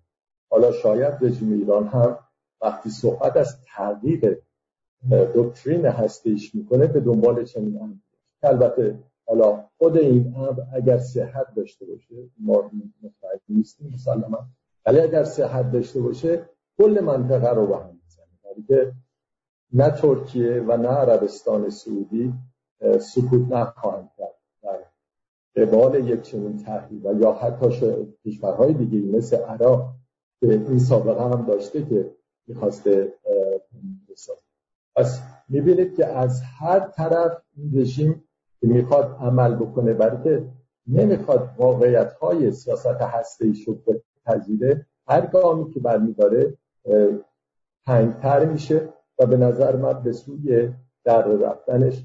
حالا 0.50 0.72
شاید 0.72 1.14
رژیم 1.20 1.52
ایران 1.52 1.86
هم 1.86 2.18
وقتی 2.60 2.90
صحبت 2.90 3.36
از 3.36 3.56
تغییر 3.66 4.38
دکترین 5.34 5.86
هسته‌ایش 5.86 6.54
می‌کنه 6.54 6.86
به 6.86 7.00
دنبال 7.00 7.44
چنین 7.44 8.00
البته 8.42 8.98
حالا 9.26 9.64
خود 9.78 9.96
این 9.96 10.34
امر 10.36 10.60
اگر 10.74 10.98
صحت 10.98 11.54
داشته 11.54 11.86
باشه 11.86 12.14
ما 12.38 12.70
مطمئن 13.02 13.40
نیستیم 13.48 13.90
مسلما 13.94 14.46
ولی 14.86 15.00
اگر 15.00 15.24
صحت 15.24 15.72
داشته 15.72 16.00
باشه 16.00 16.48
کل 16.78 17.00
منطقه 17.04 17.50
رو 17.50 17.66
به 17.66 17.76
هم 17.76 18.00
می‌زنه. 18.02 18.66
که 18.68 18.92
نه 19.72 19.90
ترکیه 19.90 20.60
و 20.60 20.76
نه 20.76 20.88
عربستان 20.88 21.70
سعودی 21.70 22.34
سکوت 23.00 23.52
نخواهند 23.52 24.10
کرد. 24.18 24.41
قبال 25.56 26.08
یک 26.08 26.22
چنین 26.22 26.62
تحلیل 26.62 27.06
و 27.06 27.20
یا 27.20 27.32
حتی 27.32 27.94
کشورهای 28.24 28.72
دیگه 28.74 29.16
مثل 29.16 29.36
عراق 29.36 29.94
که 30.40 30.46
این 30.52 30.78
سابقه 30.78 31.22
هم 31.24 31.46
داشته 31.46 31.84
که 31.84 32.10
می‌خواسته 32.46 33.12
پس 34.96 35.20
می‌بینید 35.48 35.96
که 35.96 36.06
از 36.06 36.42
هر 36.58 36.80
طرف 36.80 37.32
این 37.56 37.80
رژیم 37.80 38.24
که 38.60 38.66
می‌خواد 38.66 39.16
عمل 39.20 39.54
بکنه 39.54 39.92
برای 39.92 40.22
که 40.24 40.48
نمی‌خواد 40.86 41.50
واقعیت 41.58 42.12
های 42.12 42.52
سیاست 42.52 42.86
هسته 42.86 43.52
شد 43.52 44.02
پذیره 44.26 44.86
هر 45.08 45.26
گامی 45.26 45.70
که 45.70 45.80
برمیداره 45.80 46.58
تنگتر 47.86 48.44
میشه 48.44 48.88
و 49.18 49.26
به 49.26 49.36
نظر 49.36 49.76
من 49.76 50.02
به 50.02 50.12
سوی 50.12 50.72
در 51.04 51.22
رفتنش 51.22 52.04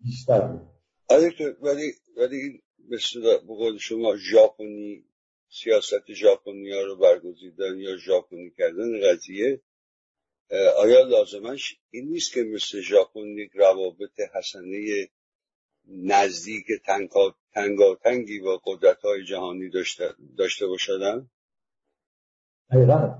بیشتر 0.00 0.52
میشه 0.52 0.75
ولی 1.10 1.92
ولی 2.16 2.36
این 2.36 2.62
مثل 2.88 3.38
بقول 3.38 3.78
شما 3.78 4.16
ژاپنی 4.16 5.04
سیاست 5.48 6.12
ژاپنیا 6.12 6.82
رو 6.82 6.96
برگزیدن 6.96 7.78
یا 7.78 7.96
ژاپنی 7.96 8.50
کردن 8.58 9.00
قضیه 9.02 9.60
آیا 10.78 11.02
لازمش 11.02 11.78
این 11.90 12.08
نیست 12.08 12.32
که 12.32 12.42
مثل 12.42 12.80
ژاپن 12.80 13.26
یک 13.26 13.50
روابط 13.54 14.20
حسنه 14.34 15.08
نزدیک 15.88 16.66
تنگاتنگی 17.52 18.40
با 18.40 18.62
قدرت 18.66 19.02
های 19.02 19.24
جهانی 19.24 19.70
داشته, 19.70 20.14
داشته 20.38 20.66
باشدن؟ 20.66 21.30
حقیقا 22.70 23.18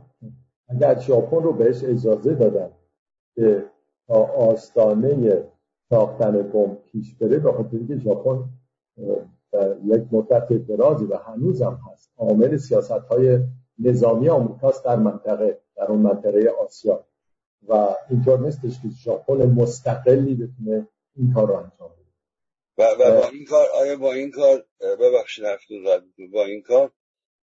اگر 0.68 1.00
ژاپن 1.00 1.36
رو 1.36 1.52
بهش 1.52 1.84
اجازه 1.84 2.34
دادن 2.34 2.72
که 3.34 3.70
تا 4.06 4.14
آستانه 4.24 5.52
ساختن 5.90 6.42
بمب 6.42 6.82
پیش 6.82 7.14
بره 7.14 7.38
به 7.38 7.52
خاطر 7.52 7.78
که 7.88 7.96
ژاپن 7.96 8.44
یک 9.84 10.02
مدت 10.12 10.52
درازی 10.52 11.04
و 11.04 11.16
هنوزم 11.16 11.80
هست. 11.92 12.10
عامل 12.16 12.56
سیاست 12.56 12.90
های 12.90 13.38
نظامی 13.78 14.28
آمریکاست 14.28 14.84
در 14.84 14.96
منطقه 14.96 15.60
در 15.76 15.84
اون 15.84 15.98
منطقه 15.98 16.52
آسیا. 16.64 17.06
و 17.68 17.94
اینطور 18.10 18.40
نیستش 18.40 18.82
که 18.82 18.88
ژاپن 19.04 19.46
مستقلی 19.46 20.34
بتونه 20.34 20.88
این 21.16 21.32
کار 21.34 21.48
رو 21.48 21.54
انجام 21.54 21.88
بده. 21.88 22.06
و, 22.78 22.82
و 22.82 23.20
با 23.20 23.28
این 23.28 23.44
کار 23.44 23.66
آیا 23.74 23.96
با 23.96 24.12
این 24.12 24.30
کار 24.30 24.64
ببخشید 24.80 25.44
با 26.32 26.44
این 26.44 26.62
کار 26.62 26.92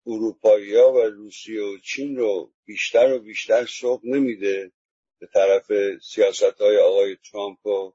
اروپایی 0.08 0.76
ها 0.76 0.94
و 0.94 0.98
روسیه 0.98 1.62
و 1.62 1.78
چین 1.84 2.18
رو 2.18 2.52
بیشتر 2.66 3.14
و 3.14 3.20
بیشتر 3.20 3.66
سوق 3.66 4.02
نمیده 4.04 4.72
به 5.20 5.28
طرف 5.34 5.72
سیاست 6.02 6.62
های 6.62 6.78
آقای 6.78 7.18
ترامپ 7.32 7.66
و 7.66 7.92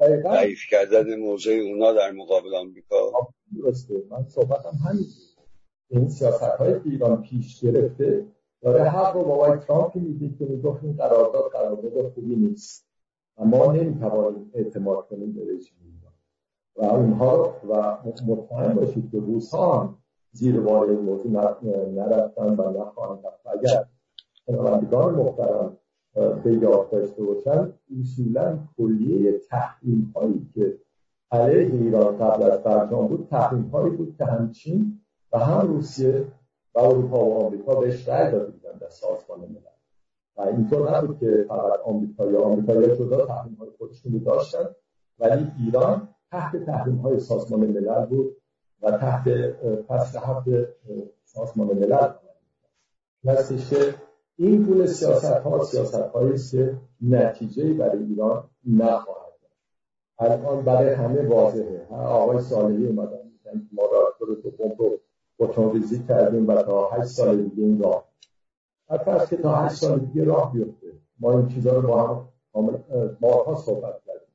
ضعیف 0.00 0.60
کردن 0.70 1.16
موضع 1.16 1.50
اونا 1.50 1.92
در 1.92 2.12
مقابل 2.12 2.54
آمریکا. 2.54 3.12
درسته. 3.62 3.94
من 4.10 4.28
صحبتم 4.28 4.76
همین. 4.88 5.06
این 5.88 6.08
سیاست 6.08 6.42
های 6.42 6.74
ایران 6.84 7.22
پیش 7.22 7.60
گرفته 7.60 8.26
داره 8.62 8.84
حق 8.84 9.16
رو 9.16 9.24
با 9.24 9.34
آقای 9.34 9.58
ترامپ 9.58 9.96
میده 9.96 10.38
که 10.38 10.44
می‌گفت 10.44 10.84
این 10.84 10.96
قرارداد 10.96 11.50
قرارداد 11.52 12.12
خوبی 12.12 12.36
نیست. 12.36 12.86
و 13.38 13.44
ما 13.44 13.72
نمی‌توانیم 13.72 14.50
اعتماد 14.54 15.08
کنیم 15.08 15.32
به 15.32 15.40
رژیم 15.42 15.76
و 16.76 16.84
اونها 16.84 17.54
و 17.68 17.96
مطمئن 18.26 18.74
باشید 18.74 19.10
که 19.10 19.18
روس 19.18 19.54
هم 19.54 19.98
زیر 20.32 20.60
بار 20.60 20.90
این 20.90 21.00
موضوع 21.00 21.30
نرفتن 21.30 22.54
و 22.54 22.80
نخواهند 22.80 23.26
رفت. 23.26 23.46
اگر 23.46 23.84
شنوندگان 24.46 25.14
محترم 25.14 25.78
به 26.16 26.52
یاد 26.52 26.90
داشته 26.90 27.22
باشن 27.22 27.72
اصولا 28.00 28.58
کلیه 28.76 29.38
تحریم 29.38 30.12
هایی 30.16 30.50
که 30.54 30.78
علیه 31.32 31.74
ایران 31.74 32.18
قبل 32.18 32.42
از 32.42 32.62
برجام 32.62 33.08
بود 33.08 33.28
تحریم 33.30 33.62
هایی 33.62 33.96
بود 33.96 34.14
که 34.18 34.24
همچین 34.24 35.00
و 35.32 35.38
هم 35.38 35.68
روسیه 35.68 36.26
و 36.74 36.78
اروپا 36.78 37.24
و 37.24 37.34
آمریکا 37.34 37.74
بهش 37.74 38.08
رأی 38.08 38.32
داده 38.32 38.50
بودن 38.50 38.78
در 38.78 38.88
سازمان 38.88 39.40
ملل. 39.40 39.60
و 40.36 40.40
اینطور 40.40 40.96
نبود 40.96 41.18
که 41.18 41.44
فقط 41.48 41.80
آمریکا 41.84 42.26
یا 42.26 42.42
آمریکا 42.42 42.82
جدا 42.82 43.26
تحریم 43.26 43.54
های 43.54 43.68
خودشون 43.78 44.12
رو 44.12 44.18
داشتن 44.18 44.64
ولی 45.18 45.52
ایران 45.64 46.08
تحت 46.30 46.64
تحریم 46.66 46.96
های 46.96 47.20
سازمان 47.20 47.60
ملل 47.60 48.06
بود 48.06 48.36
و 48.82 48.90
تحت 48.90 49.28
پس 49.88 50.16
هفت 50.16 50.48
سازمان 51.24 51.66
ملل 51.66 52.08
که 53.70 53.94
این 54.36 54.62
گونه 54.62 54.86
سیاست 54.86 55.24
ها 55.24 55.64
سیاست 55.64 55.94
هایی 55.94 56.38
که 56.50 56.76
نتیجه 57.00 57.74
برای 57.74 58.02
ایران 58.02 58.44
نخواهد 58.66 59.26
الان 60.18 60.64
برای 60.64 60.94
همه 60.94 61.28
واضحه. 61.28 61.86
آقای 61.90 62.40
صالحی 62.40 62.86
اومدن 62.86 63.18
میگن 63.24 63.68
ما 63.72 63.82
را 63.92 64.14
دو 64.20 64.26
رو 64.78 64.98
اتوریزی 65.38 66.02
کردیم 66.08 66.48
و 66.48 66.62
تا 66.62 66.90
هشت 66.90 67.06
سال 67.06 67.42
دیگه 67.42 67.62
این 67.62 67.82
راه. 67.82 68.08
حتی 68.90 69.36
که 69.36 69.42
تا 69.42 69.54
هشت 69.54 69.74
سال 69.74 69.98
دیگه 69.98 70.24
راه 70.24 70.52
بیفته. 70.52 70.86
ما 71.20 71.38
این 71.38 71.48
چیزا 71.48 71.72
رو 71.72 71.88
با 71.88 72.02
هم 72.02 72.28
بارها 73.20 73.54
صحبت 73.54 74.02
کردیم. 74.06 74.28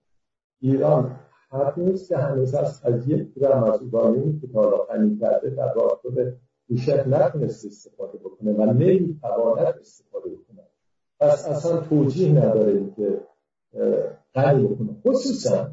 ایران 0.60 1.20
حرف 1.50 1.78
نیست 1.78 2.10
که 2.10 2.18
هنوز 2.18 2.56
از 2.56 3.08
یک 3.08 3.44
از 3.44 3.82
اورانیومی 3.82 4.42
که 4.42 4.48
تا 4.48 4.62
حالا 4.62 5.18
کرده 5.20 5.50
در 5.50 5.74
راکتور 5.74 6.34
بوشهر 6.72 7.08
نتونست 7.08 7.66
استفاده 7.66 8.18
بکنه 8.18 8.52
و 8.52 8.66
نمی‌تواند 8.66 9.76
استفاده 9.82 10.30
بکنه. 10.30 10.68
پس 11.20 11.48
اصلا 11.48 11.82
توجیه 11.82 12.32
نداره 12.32 12.92
که 12.96 13.22
غنی 14.36 14.68
بکنه. 14.68 14.96
خصوصا 15.08 15.72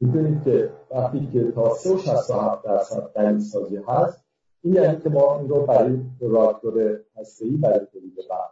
می‌دونید 0.00 0.44
که 0.44 0.70
وقتی 0.90 1.28
که 1.32 1.52
تا 1.52 1.74
367 1.74 2.64
درصد 2.64 3.00
غنی 3.00 3.40
سازی 3.40 3.76
هست 3.88 4.24
این 4.62 4.74
یعنی 4.74 5.00
که 5.00 5.08
ما 5.08 5.38
این 5.38 5.48
رو 5.48 5.66
برای 5.66 5.98
راکتور 6.20 7.00
هسته‌ای 7.16 7.56
برای 7.56 7.86
تولید 7.92 8.16
برق. 8.30 8.50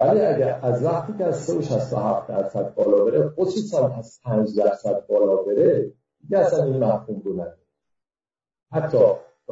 ولی 0.00 0.20
اگر 0.20 0.60
از 0.62 0.82
وقتی 0.84 1.12
که 1.18 1.24
از 1.24 1.36
367 1.36 2.28
درصد 2.28 2.74
بالا 2.74 3.04
بره 3.04 3.28
خصوصا 3.28 3.88
از 3.88 4.20
5 4.24 4.58
درصد 4.58 5.06
بالا 5.06 5.36
بره 5.36 5.92
دیگه 6.20 6.38
اصلا 6.38 6.64
این 6.64 6.84
مفهوم 6.84 7.22
رو 7.24 7.32
نداره. 7.32 7.58
حتی 8.72 8.98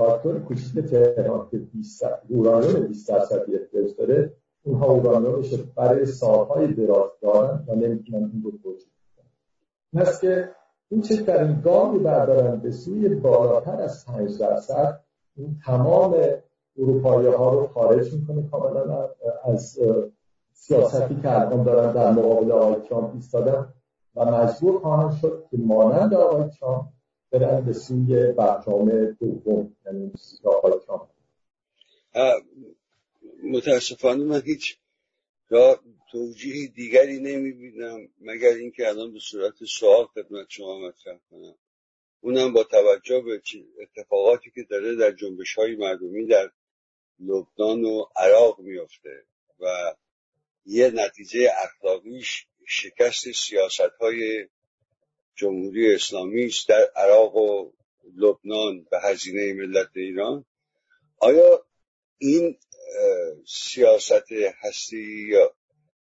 راکتور 0.01 0.41
کوچیک 0.41 0.85
تهران 0.85 1.49
که 1.51 1.59
20 1.59 2.05
اورانیوم 2.29 2.87
20 2.87 3.09
درصدی 3.09 3.57
احتیاج 3.57 3.97
داره 3.99 4.33
اونها 4.63 4.87
اورانیومش 4.87 5.55
برای 5.55 6.07
سالهای 6.07 6.75
دراز 6.75 7.11
دارن 7.23 7.65
و 7.69 7.75
نمی‌تونن 7.75 8.31
این 8.33 8.43
رو 8.43 8.51
توجیه 8.63 8.89
کنن 9.17 10.03
پس 10.03 10.21
که 10.21 10.49
این 10.89 11.01
چه 11.01 11.23
در 11.23 11.45
این 11.45 11.61
گامی 11.61 11.99
بردارن 11.99 12.61
به 12.61 12.71
سوی 12.71 13.09
بالاتر 13.09 13.83
از 13.83 14.07
5 14.07 14.39
درصد 14.39 15.01
این 15.37 15.57
تمام 15.67 16.17
اروپایی 16.79 17.29
ها 17.29 17.55
رو 17.55 17.67
خارج 17.67 18.15
می‌کنه 18.15 18.49
کاملا 18.51 19.09
از 19.45 19.79
سیاستی 20.53 21.17
که 21.23 21.41
الان 21.41 21.63
دارن 21.63 21.93
در 21.93 22.13
مقابل 22.13 22.53
آقای 22.53 22.75
ترامپ 22.89 23.15
ایستادن 23.15 23.67
و 24.17 24.25
مجبور 24.25 24.81
خواهند 24.81 25.13
شد 25.13 25.45
که 25.51 25.57
مانند 25.57 26.15
آقای 26.15 26.51
ترامپ 26.61 26.87
برن 27.31 27.65
به 27.65 27.73
سوی 27.73 28.33
برجام 28.33 29.11
دوم 29.21 29.77
یعنی 29.87 30.13
آقای 30.45 30.73
ترامپ 30.87 31.09
متاسفانه 33.43 34.25
من 34.25 34.43
هیچ 34.45 34.79
را 35.49 35.81
توجیه 36.13 36.69
دیگری 36.69 37.19
نمی‌بینم 37.21 38.09
مگر 38.21 38.49
اینکه 38.49 38.89
الان 38.89 39.13
به 39.13 39.19
صورت 39.19 39.65
سوال 39.65 40.07
خدمت 40.07 40.47
شما 40.49 40.79
مطرح 40.79 41.19
کنم. 41.31 41.55
اونم 42.21 42.53
با 42.53 42.65
توجه 42.65 43.21
به 43.21 43.43
اتفاقاتی 43.83 44.51
که 44.51 44.63
داره 44.63 44.95
در 44.95 45.13
جنبش 45.13 45.55
های 45.55 45.77
مردمی 45.77 46.27
در 46.27 46.51
لبنان 47.21 47.85
و 47.85 48.05
عراق 48.17 48.61
میفته 48.61 49.25
و 49.61 49.95
یه 50.67 50.91
نتیجه 50.91 51.49
اخلاقیش 51.65 52.47
شکست 52.67 53.33
سیاست 53.33 53.81
های 54.01 54.49
جمهوری 55.41 55.95
اسلامی 55.95 56.45
است 56.45 56.69
در 56.69 56.91
عراق 56.97 57.37
و 57.37 57.73
لبنان 58.17 58.87
به 58.91 59.01
هزینه 59.01 59.53
ملت 59.53 59.89
ایران. 59.95 60.45
آیا 61.19 61.67
این 62.19 62.59
سیاست 63.47 64.33
هستی 64.63 65.27
یا 65.29 65.55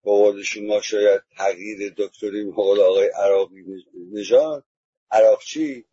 با 0.02 0.16
قول 0.16 0.42
شما 0.42 0.80
شاید 0.80 1.22
تغییر 1.36 1.94
دکتری 1.96 2.44
مقال 2.44 2.80
آقای 2.80 3.08
عراقی 3.08 3.64
نژاد؟ 4.12 4.64
عراقچی 5.10 5.84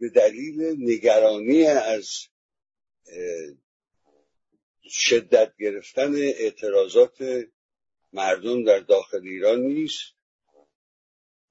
به 0.00 0.08
دلیل 0.14 0.76
نگرانی 0.78 1.66
از 1.66 2.08
شدت 4.88 5.52
گرفتن 5.58 6.14
اعتراضات 6.14 7.46
مردم 8.12 8.64
در 8.64 8.78
داخل 8.78 9.20
ایران 9.22 9.60
نیست؟ 9.60 10.13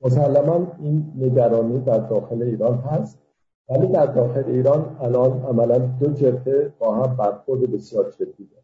مسلما 0.03 0.67
این 0.79 1.13
نگرانی 1.15 1.79
در 1.79 1.97
داخل 1.97 2.43
ایران 2.43 2.77
هست 2.77 3.19
ولی 3.69 3.87
در 3.87 4.05
داخل 4.05 4.43
ایران 4.47 4.97
الان 5.01 5.45
عملا 5.45 5.77
دو 5.77 6.13
جبهه 6.13 6.73
با 6.79 6.95
هم 6.95 7.15
برخورد 7.15 7.71
بسیار 7.71 8.03
دارد 8.03 8.63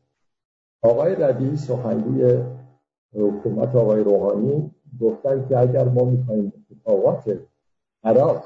آقای 0.82 1.16
ردی 1.16 1.58
سخنگوی 1.58 2.44
حکومت 3.14 3.76
آقای 3.76 4.04
روحانی 4.04 4.72
گفتن 5.02 5.46
که 5.50 5.58
اگر 5.58 5.84
ما 5.84 6.06
می‌خوایم 6.06 6.54
اتفاقات 6.72 7.38
عراق 8.04 8.44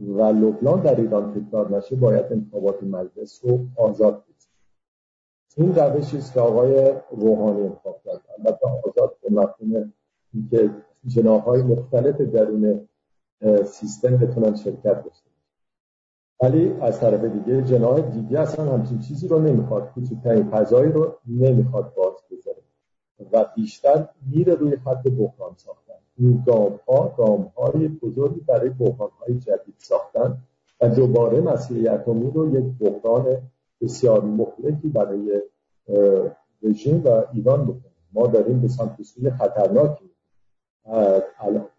و 0.00 0.22
لبنان 0.22 0.80
در 0.80 1.00
ایران 1.00 1.34
تکرار 1.34 1.76
نشه 1.76 1.96
باید 1.96 2.32
انتخابات 2.32 2.82
مجلس 2.82 3.40
رو 3.44 3.58
آزاد 3.76 4.22
بدیم 4.22 4.38
این 5.56 5.74
روشی 5.74 6.18
است 6.18 6.34
که 6.34 6.40
آقای 6.40 6.92
روحانی 7.10 7.62
انتخاب 7.62 8.00
کرد. 8.04 8.20
البته 8.38 8.66
آزاد 8.66 9.16
به 9.22 9.30
مفهوم 9.30 9.92
اینکه 10.34 10.70
جناهای 11.08 11.62
مختلف 11.62 12.20
درون 12.20 12.88
سیستم 13.64 14.16
بتونن 14.16 14.56
شرکت 14.56 15.04
داشته 15.04 15.28
ولی 16.42 16.72
از 16.80 17.00
طرف 17.00 17.24
دیگه 17.24 17.62
جناح 17.62 18.00
دیگه 18.00 18.40
اصلا 18.40 18.72
همچین 18.72 18.98
چیزی 18.98 19.28
رو 19.28 19.38
نمی‌خواد 19.38 19.90
کوچکترین 19.94 20.50
فضایی 20.50 20.92
رو 20.92 21.14
نمی‌خواد 21.26 21.94
باز 21.94 22.14
بذاره. 22.30 22.58
و 23.32 23.44
بیشتر 23.56 24.08
میره 24.30 24.54
روی 24.54 24.76
خط 24.76 25.02
بحران 25.02 25.54
ساختن. 25.56 25.94
این 26.16 26.42
گام 26.46 26.80
ها 26.88 27.14
گام 27.16 27.52
های 27.56 27.88
بزرگی 27.88 28.40
برای 28.40 28.70
بحران 28.70 29.10
های 29.20 29.38
جدید 29.38 29.74
ساختن 29.78 30.38
و 30.80 30.88
دوباره 30.88 31.40
مسیح 31.40 31.92
اتمی 31.92 32.30
رو 32.30 32.58
یک 32.58 32.64
بحران 32.64 33.36
بسیار 33.80 34.24
مهلکی 34.24 34.88
برای 34.88 35.42
رژیم 36.62 37.02
و 37.04 37.22
ایران 37.32 37.64
بکنیم 37.64 37.92
ما 38.12 38.26
داریم 38.26 38.60
به 38.60 38.68
سمت 38.68 39.02
سوی 39.02 39.30
خطرناکی 39.30 40.10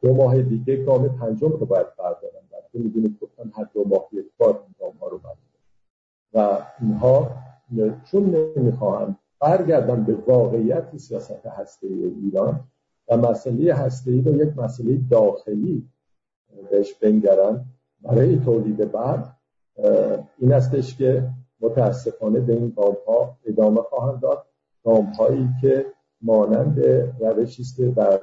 دو 0.01 0.13
ماه 0.13 0.41
دیگه 0.41 0.75
گام 0.75 1.09
پنجم 1.09 1.49
رو 1.49 1.65
باید 1.65 1.87
بردارن. 1.97 2.39
و 2.51 2.55
می‌دونید 2.73 3.19
گفتن 3.21 3.51
هر 3.55 3.67
دو 3.73 3.83
ماه 3.87 4.07
یک 4.11 4.25
بار 4.37 4.49
این 4.49 4.75
گام 4.79 4.97
ها 5.01 5.07
رو 5.07 5.17
بردارن. 5.17 5.39
و 6.33 6.65
اینها 6.81 7.31
چون 8.11 8.35
نمی‌خواهند 8.55 9.17
برگردن 9.39 10.03
به 10.03 10.13
واقعیت 10.13 10.97
سیاست 10.97 11.45
هسته 11.45 11.87
ایران 11.87 12.59
و 13.07 13.17
مسئله 13.17 13.73
هسته 13.73 14.11
ای 14.11 14.21
رو 14.21 14.35
یک 14.35 14.57
مسئله 14.57 14.99
داخلی 15.09 15.89
بهش 16.71 16.93
بنگرن 16.93 17.65
برای 18.01 18.35
تولید 18.35 18.91
بعد 18.91 19.35
این 20.37 20.53
استش 20.53 20.97
که 20.97 21.29
متاسفانه 21.61 22.39
به 22.39 22.53
این 22.53 22.69
گام 22.69 22.97
ها 23.07 23.37
ادامه 23.45 23.81
خواهند 23.81 24.21
داد. 24.21 24.45
گام 24.83 25.05
هایی 25.05 25.49
که 25.61 25.85
مانند 26.21 26.79
روشی 27.19 27.61
است 27.61 27.81
در 27.81 28.19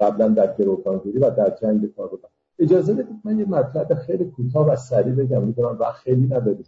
قبلا 0.00 0.28
در 0.28 0.54
گروگانگیری 0.54 1.18
و 1.18 1.30
در 1.30 1.50
جنگ 1.50 1.94
کار 1.94 2.10
اجازه 2.58 2.94
بدید 2.94 3.20
من 3.24 3.38
یه 3.38 3.48
مطلب 3.48 3.94
خیلی 3.94 4.24
کوتاه 4.24 4.66
و 4.68 4.76
سریع 4.76 5.14
بگم. 5.14 5.42
می‌دونم 5.42 5.76
وقت 5.80 5.94
خیلی 6.02 6.26
نداریم. 6.26 6.64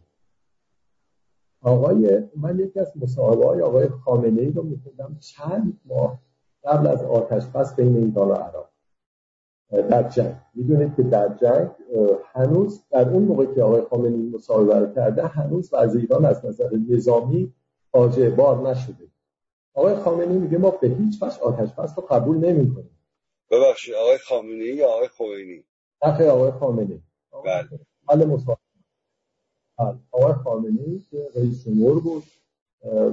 آقای 1.61 2.23
من 2.37 2.59
یکی 2.59 2.81
از 2.81 2.93
مصاحبه 3.03 3.47
های 3.47 3.63
آقای 3.63 3.89
خامنه 3.89 4.41
ای 4.41 4.51
رو 4.51 4.63
میخوندم. 4.63 5.17
چند 5.21 5.81
ماه 5.85 6.19
قبل 6.65 6.87
از 6.87 7.03
آتش 7.03 7.47
بس 7.47 7.75
بین 7.75 7.97
ایران 7.97 8.29
و 8.29 8.33
عراق. 8.33 8.69
در 9.71 10.09
جنگ. 10.09 10.35
می‌دونید 10.55 10.97
که 10.97 11.03
در 11.03 11.35
جنگ 11.35 11.69
هنوز 12.33 12.83
در 12.91 13.09
اون 13.09 13.23
موقع 13.23 13.47
که 13.47 13.63
آقای 13.63 13.83
خامنه 13.83 14.17
ای 14.17 14.31
مصاحبه 14.35 14.79
رو 14.79 14.95
کرده 14.95 15.27
هنوز 15.27 15.71
وضع 15.73 15.99
ایران 15.99 16.25
از 16.25 16.47
نظر 16.47 16.71
نظامی 16.89 17.53
فاجعه 17.91 18.31
بار 18.31 18.71
نشده. 18.71 19.09
آقای 19.75 19.97
خامنه 19.97 20.33
ای 20.33 20.39
میگه 20.39 20.59
ما 20.59 20.71
به 20.71 20.89
هیچ 20.89 21.23
وجه 21.23 21.41
آتش 21.41 21.73
بس 21.75 21.99
رو 21.99 22.05
قبول 22.11 22.37
نمی‌کنیم. 22.37 22.99
ببخشید 23.53 23.95
آقای 23.95 24.19
خامنه 24.19 24.65
ای 24.65 24.75
یا 24.75 24.89
آقای 24.89 25.09
خمینی؟ 25.09 25.65
نه 26.05 26.27
آقای 26.27 26.51
خامنه 26.51 27.03
بله. 27.45 27.81
حال 28.07 28.25
مصاحبه. 28.25 28.61
آقای 30.11 30.33
خامنه 30.33 30.81
ای 30.81 31.01
که 31.11 31.29
رئیس 31.37 31.65
جمهور 31.65 32.01
بود 32.01 32.23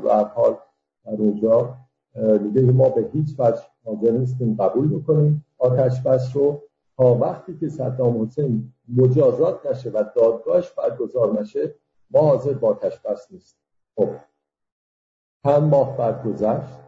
و 0.04 0.24
حال 0.24 0.58
در 1.06 1.12
اونجا 1.12 1.78
میگه 2.16 2.62
ما 2.62 2.90
به 2.90 3.10
هیچ 3.14 3.36
وجه 3.40 3.62
حاضر 3.86 4.12
نیستیم 4.12 4.56
قبول 4.60 5.00
بکنیم. 5.00 5.46
آتش 5.58 6.02
بس 6.02 6.36
رو 6.36 6.62
تا 6.98 7.14
وقتی 7.14 7.58
که 7.60 7.70
صدام 7.70 8.24
حسین 8.24 8.74
مجازات 8.98 9.66
نشه 9.66 9.90
و 9.90 10.04
دادگاهش 10.16 10.70
برگزار 10.70 11.42
نشه 11.42 11.76
ما 12.12 12.22
حاضر 12.22 12.54
با 12.54 12.70
آتش 12.70 13.00
بس 13.00 13.32
نیستیم. 13.32 13.62
خب. 13.96 14.10
چند 15.44 15.64
ماه 15.64 15.98
بعد 15.98 16.24
گذشت. 16.24 16.79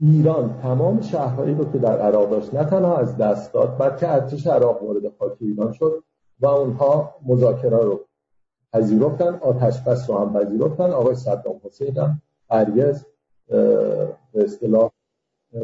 ایران 0.00 0.58
تمام 0.62 1.00
شهرهایی 1.00 1.54
رو 1.54 1.72
که 1.72 1.78
در 1.78 2.00
عراق 2.00 2.30
داشت 2.30 2.54
نه 2.54 2.64
تنها 2.64 2.96
از 2.96 3.16
دست 3.16 3.52
داد 3.52 3.78
بلکه 3.78 4.08
ارتش 4.08 4.46
عراق 4.46 4.82
وارد 4.82 5.02
خاک 5.18 5.32
ایران 5.40 5.72
شد 5.72 6.04
و 6.40 6.46
اونها 6.46 7.14
مذاکره 7.26 7.78
رو 7.78 8.00
پذیرفتن 8.72 9.34
آتش 9.34 9.82
بس 9.82 10.10
رو 10.10 10.18
هم 10.18 10.32
پذیرفتن. 10.32 10.90
آقای 10.90 11.14
صدام 11.14 11.60
حسین 11.64 11.98
هم 11.98 12.22
هرگز 12.50 13.04
به 14.32 14.44
اصطلاح 14.44 14.90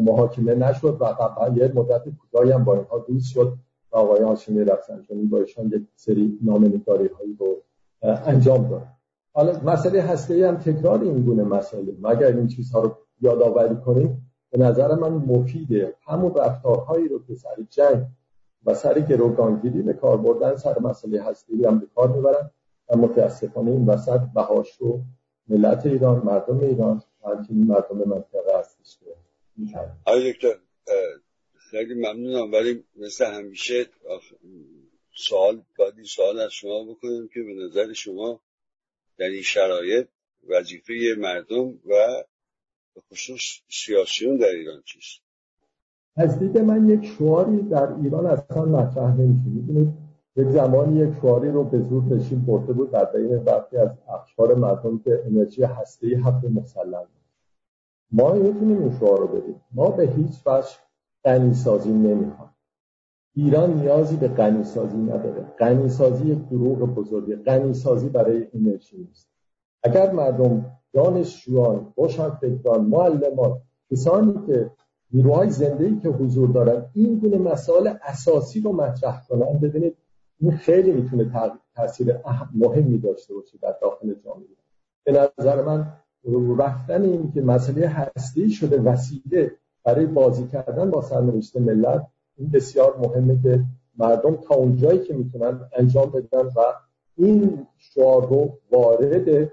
محاکمه 0.00 0.54
نشد 0.54 0.96
و 1.00 1.04
قبلا 1.04 1.56
یه 1.56 1.72
مدت 1.74 2.02
کوتاهی 2.20 2.52
هم 2.52 2.64
با 2.64 2.74
اینها 2.74 2.98
دوست 2.98 3.32
شد 3.32 3.52
و 3.92 3.96
آقای 3.96 4.22
هاشمی 4.22 4.64
رفسنجانی 4.64 5.24
با 5.24 5.38
ایشان 5.38 5.66
یک 5.66 5.82
سری 5.96 6.38
نامنگاری 6.42 7.06
هایی 7.06 7.36
رو 7.40 7.62
انجام 8.02 8.68
داد. 8.68 8.86
حالا 9.32 9.60
مسئله 9.64 10.02
هسته 10.02 10.48
هم 10.48 10.56
تکرار 10.56 11.02
این 11.02 11.22
گونه 11.22 11.42
مسئله 11.42 11.94
مگر 12.02 12.26
این 12.26 12.46
چیزها 12.46 12.80
رو 12.80 12.96
یادآوری 13.20 13.76
کنیم؟ 13.76 14.23
به 14.54 14.60
نظر 14.60 14.94
من 14.94 15.08
مفیده. 15.08 15.94
همون 16.06 16.34
رفتارهایی 16.34 17.08
رو 17.08 17.26
که 17.26 17.34
سر 17.34 17.56
جنگ 17.70 18.06
و 18.64 18.74
سر 18.74 19.00
گروگانگیری 19.00 19.82
به 19.82 19.92
کار 19.92 20.16
بردن 20.16 20.56
سر 20.56 20.78
مسئله 20.78 21.22
هسته 21.22 21.52
هم 21.68 21.78
به 21.78 21.86
کار 21.94 22.08
می‌برن 22.16 22.50
و 22.88 22.96
متاسفانه 22.96 23.70
این 23.70 23.86
وسط 23.86 24.20
بهاش 24.34 24.76
رو 24.78 25.00
ملت 25.48 25.86
ایران 25.86 26.22
مردم 26.24 26.60
ایران 26.60 27.02
همچنین 27.24 27.66
مردم 27.66 27.96
منطقه 27.96 28.58
هستش 28.58 28.98
که 28.98 29.06
آقای 30.06 30.34
خیلی 31.70 31.94
ممنونم 31.94 32.52
ولی 32.52 32.84
مثل 32.96 33.24
همیشه 33.24 33.86
سوال 35.14 35.62
باید 35.78 35.94
سوال 36.02 36.40
از 36.40 36.52
شما 36.52 36.84
بکنیم 36.84 37.28
که 37.34 37.42
به 37.42 37.54
نظر 37.64 37.92
شما 37.92 38.40
در 39.18 39.26
این 39.26 39.42
شرایط 39.42 40.06
وظیفه 40.48 41.14
مردم 41.18 41.68
و 41.68 42.24
به 42.94 43.00
خصوص 43.12 43.40
سیاسیون 43.70 44.36
در 44.36 44.46
ایران 44.46 44.82
چیست؟ 44.84 45.20
از 46.16 46.38
دید 46.38 46.58
من 46.58 46.88
یک 46.88 47.04
شعاری 47.06 47.62
در 47.62 47.92
ایران 47.92 48.26
اصلا 48.26 48.64
مطرح 48.64 49.16
نمیشه. 49.16 49.48
می‌دونید 49.48 49.92
یک 50.36 50.48
زمانی 50.48 50.96
یک 50.96 51.14
شعاری 51.22 51.50
رو 51.50 51.64
به 51.64 51.80
زور 51.80 52.04
رژیم 52.10 52.40
برده 52.40 52.72
بود 52.72 52.90
در 52.90 53.04
بین 53.04 53.38
برخی 53.38 53.76
از 53.76 53.90
اخشار 54.08 54.54
مردم 54.54 54.98
که 54.98 55.22
انرژی 55.26 55.62
هسته 55.62 56.16
حق 56.16 56.46
مسلم. 56.46 57.06
ما 58.12 58.32
می‌تونیم 58.32 58.82
این 58.82 58.98
شعار 58.98 59.18
رو 59.18 59.26
بدیم. 59.26 59.60
ما 59.72 59.90
به 59.90 60.06
هیچ 60.06 60.46
وجه 60.46 60.68
غنیسازی 61.24 61.92
نمی‌خوام. 61.92 62.54
ایران 63.36 63.80
نیازی 63.80 64.16
به 64.16 64.28
غنیسازی 64.28 64.96
نداره. 64.96 65.42
غنیسازی 65.58 66.26
یک 66.26 66.48
دروغ 66.48 66.78
بزرگه. 66.78 67.36
غنیسازی 67.36 68.08
برای 68.08 68.48
انرژی 68.54 68.96
نیست. 68.96 69.28
اگر 69.82 70.12
مردم 70.12 70.78
دانشجویان 70.94 71.92
روشنفکران 71.96 72.84
معلمان. 72.84 73.60
کسانی 73.90 74.46
که 74.46 74.70
نیروهای 75.12 75.50
زنده 75.50 75.84
ای 75.84 75.98
که 75.98 76.08
حضور 76.08 76.50
دارن 76.50 76.86
این 76.92 77.18
گونه 77.18 77.38
مسائل 77.38 77.94
اساسی 78.02 78.60
رو 78.60 78.72
مطرح 78.72 79.26
کنن. 79.28 79.58
ببینید 79.58 79.96
این 80.40 80.56
خیلی 80.56 80.92
می‌تونه 80.92 81.30
تاثیر 81.76 82.16
مهمی 82.54 82.98
داشته 82.98 83.34
باشه 83.34 83.58
در 83.62 83.74
داخل 83.82 84.14
جامعه. 84.24 84.46
به 85.04 85.12
نظر 85.12 85.62
من 85.62 85.92
رفتن 86.58 87.02
این 87.02 87.32
که 87.32 87.40
مسئله 87.40 87.88
هستی 87.88 88.50
شده 88.50 88.80
وسیله 88.80 89.52
برای 89.84 90.06
بازی 90.06 90.46
کردن 90.46 90.90
با 90.90 91.02
سرنوشت 91.02 91.56
ملت 91.56 92.06
این 92.36 92.50
بسیار 92.50 92.96
مهمه 92.98 93.42
که 93.42 93.64
مردم 93.98 94.36
تا 94.36 94.54
اونجایی 94.54 94.98
که 94.98 95.14
می‌تونن 95.14 95.60
انجام 95.72 96.10
بدن 96.10 96.46
و 96.46 96.60
این 97.16 97.66
شعار 97.78 98.28
رو 98.28 98.58
وارد 98.70 99.52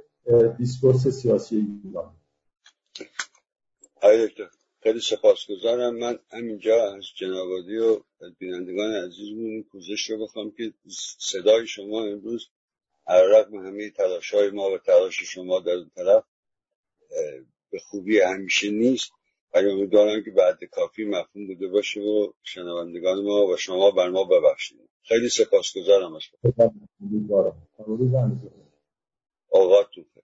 discourse 0.57 1.07
سیاسی 1.07 1.65
ایران. 1.83 2.15
خیلی 4.83 4.99
سپاسگزارم. 4.99 5.95
من 5.95 6.19
همینجا 6.31 6.95
از 6.95 7.03
جنابعالی 7.15 7.77
و 7.77 7.99
بینندگان 8.37 8.93
عزیزمون 8.93 9.63
پوزش 9.63 10.09
رو 10.09 10.23
بخوام 10.23 10.51
که 10.51 10.73
صدای 11.19 11.67
شما 11.67 12.03
امروز 12.03 12.49
علیرغم 13.07 13.55
همه 13.55 13.89
تلاش 13.89 14.33
های 14.33 14.49
ما 14.49 14.71
و 14.71 14.77
تلاش 14.77 15.23
شما 15.23 15.59
در 15.59 15.71
اون 15.71 15.91
طرف 15.95 16.23
به 17.71 17.79
خوبی 17.79 18.19
همیشه 18.19 18.69
نیست. 18.71 19.11
ولی 19.53 19.71
امیدوارم 19.71 20.23
که 20.23 20.31
به 20.31 20.44
قدر 20.44 20.63
کافی 20.63 21.05
مفهوم 21.05 21.47
بوده 21.47 21.67
باشه 21.67 22.01
و 22.01 22.31
شنوندگان 22.43 23.23
ما 23.23 23.47
و 23.47 23.57
شما 23.57 23.91
بر 23.91 24.09
ما 24.09 24.23
ببخشید. 24.23 24.89
خیلی 25.03 25.29
سپاسگزارم 25.29 26.15
از 26.15 26.21
شما. 26.21 26.53
آقا 29.51 29.83
تو 29.83 30.20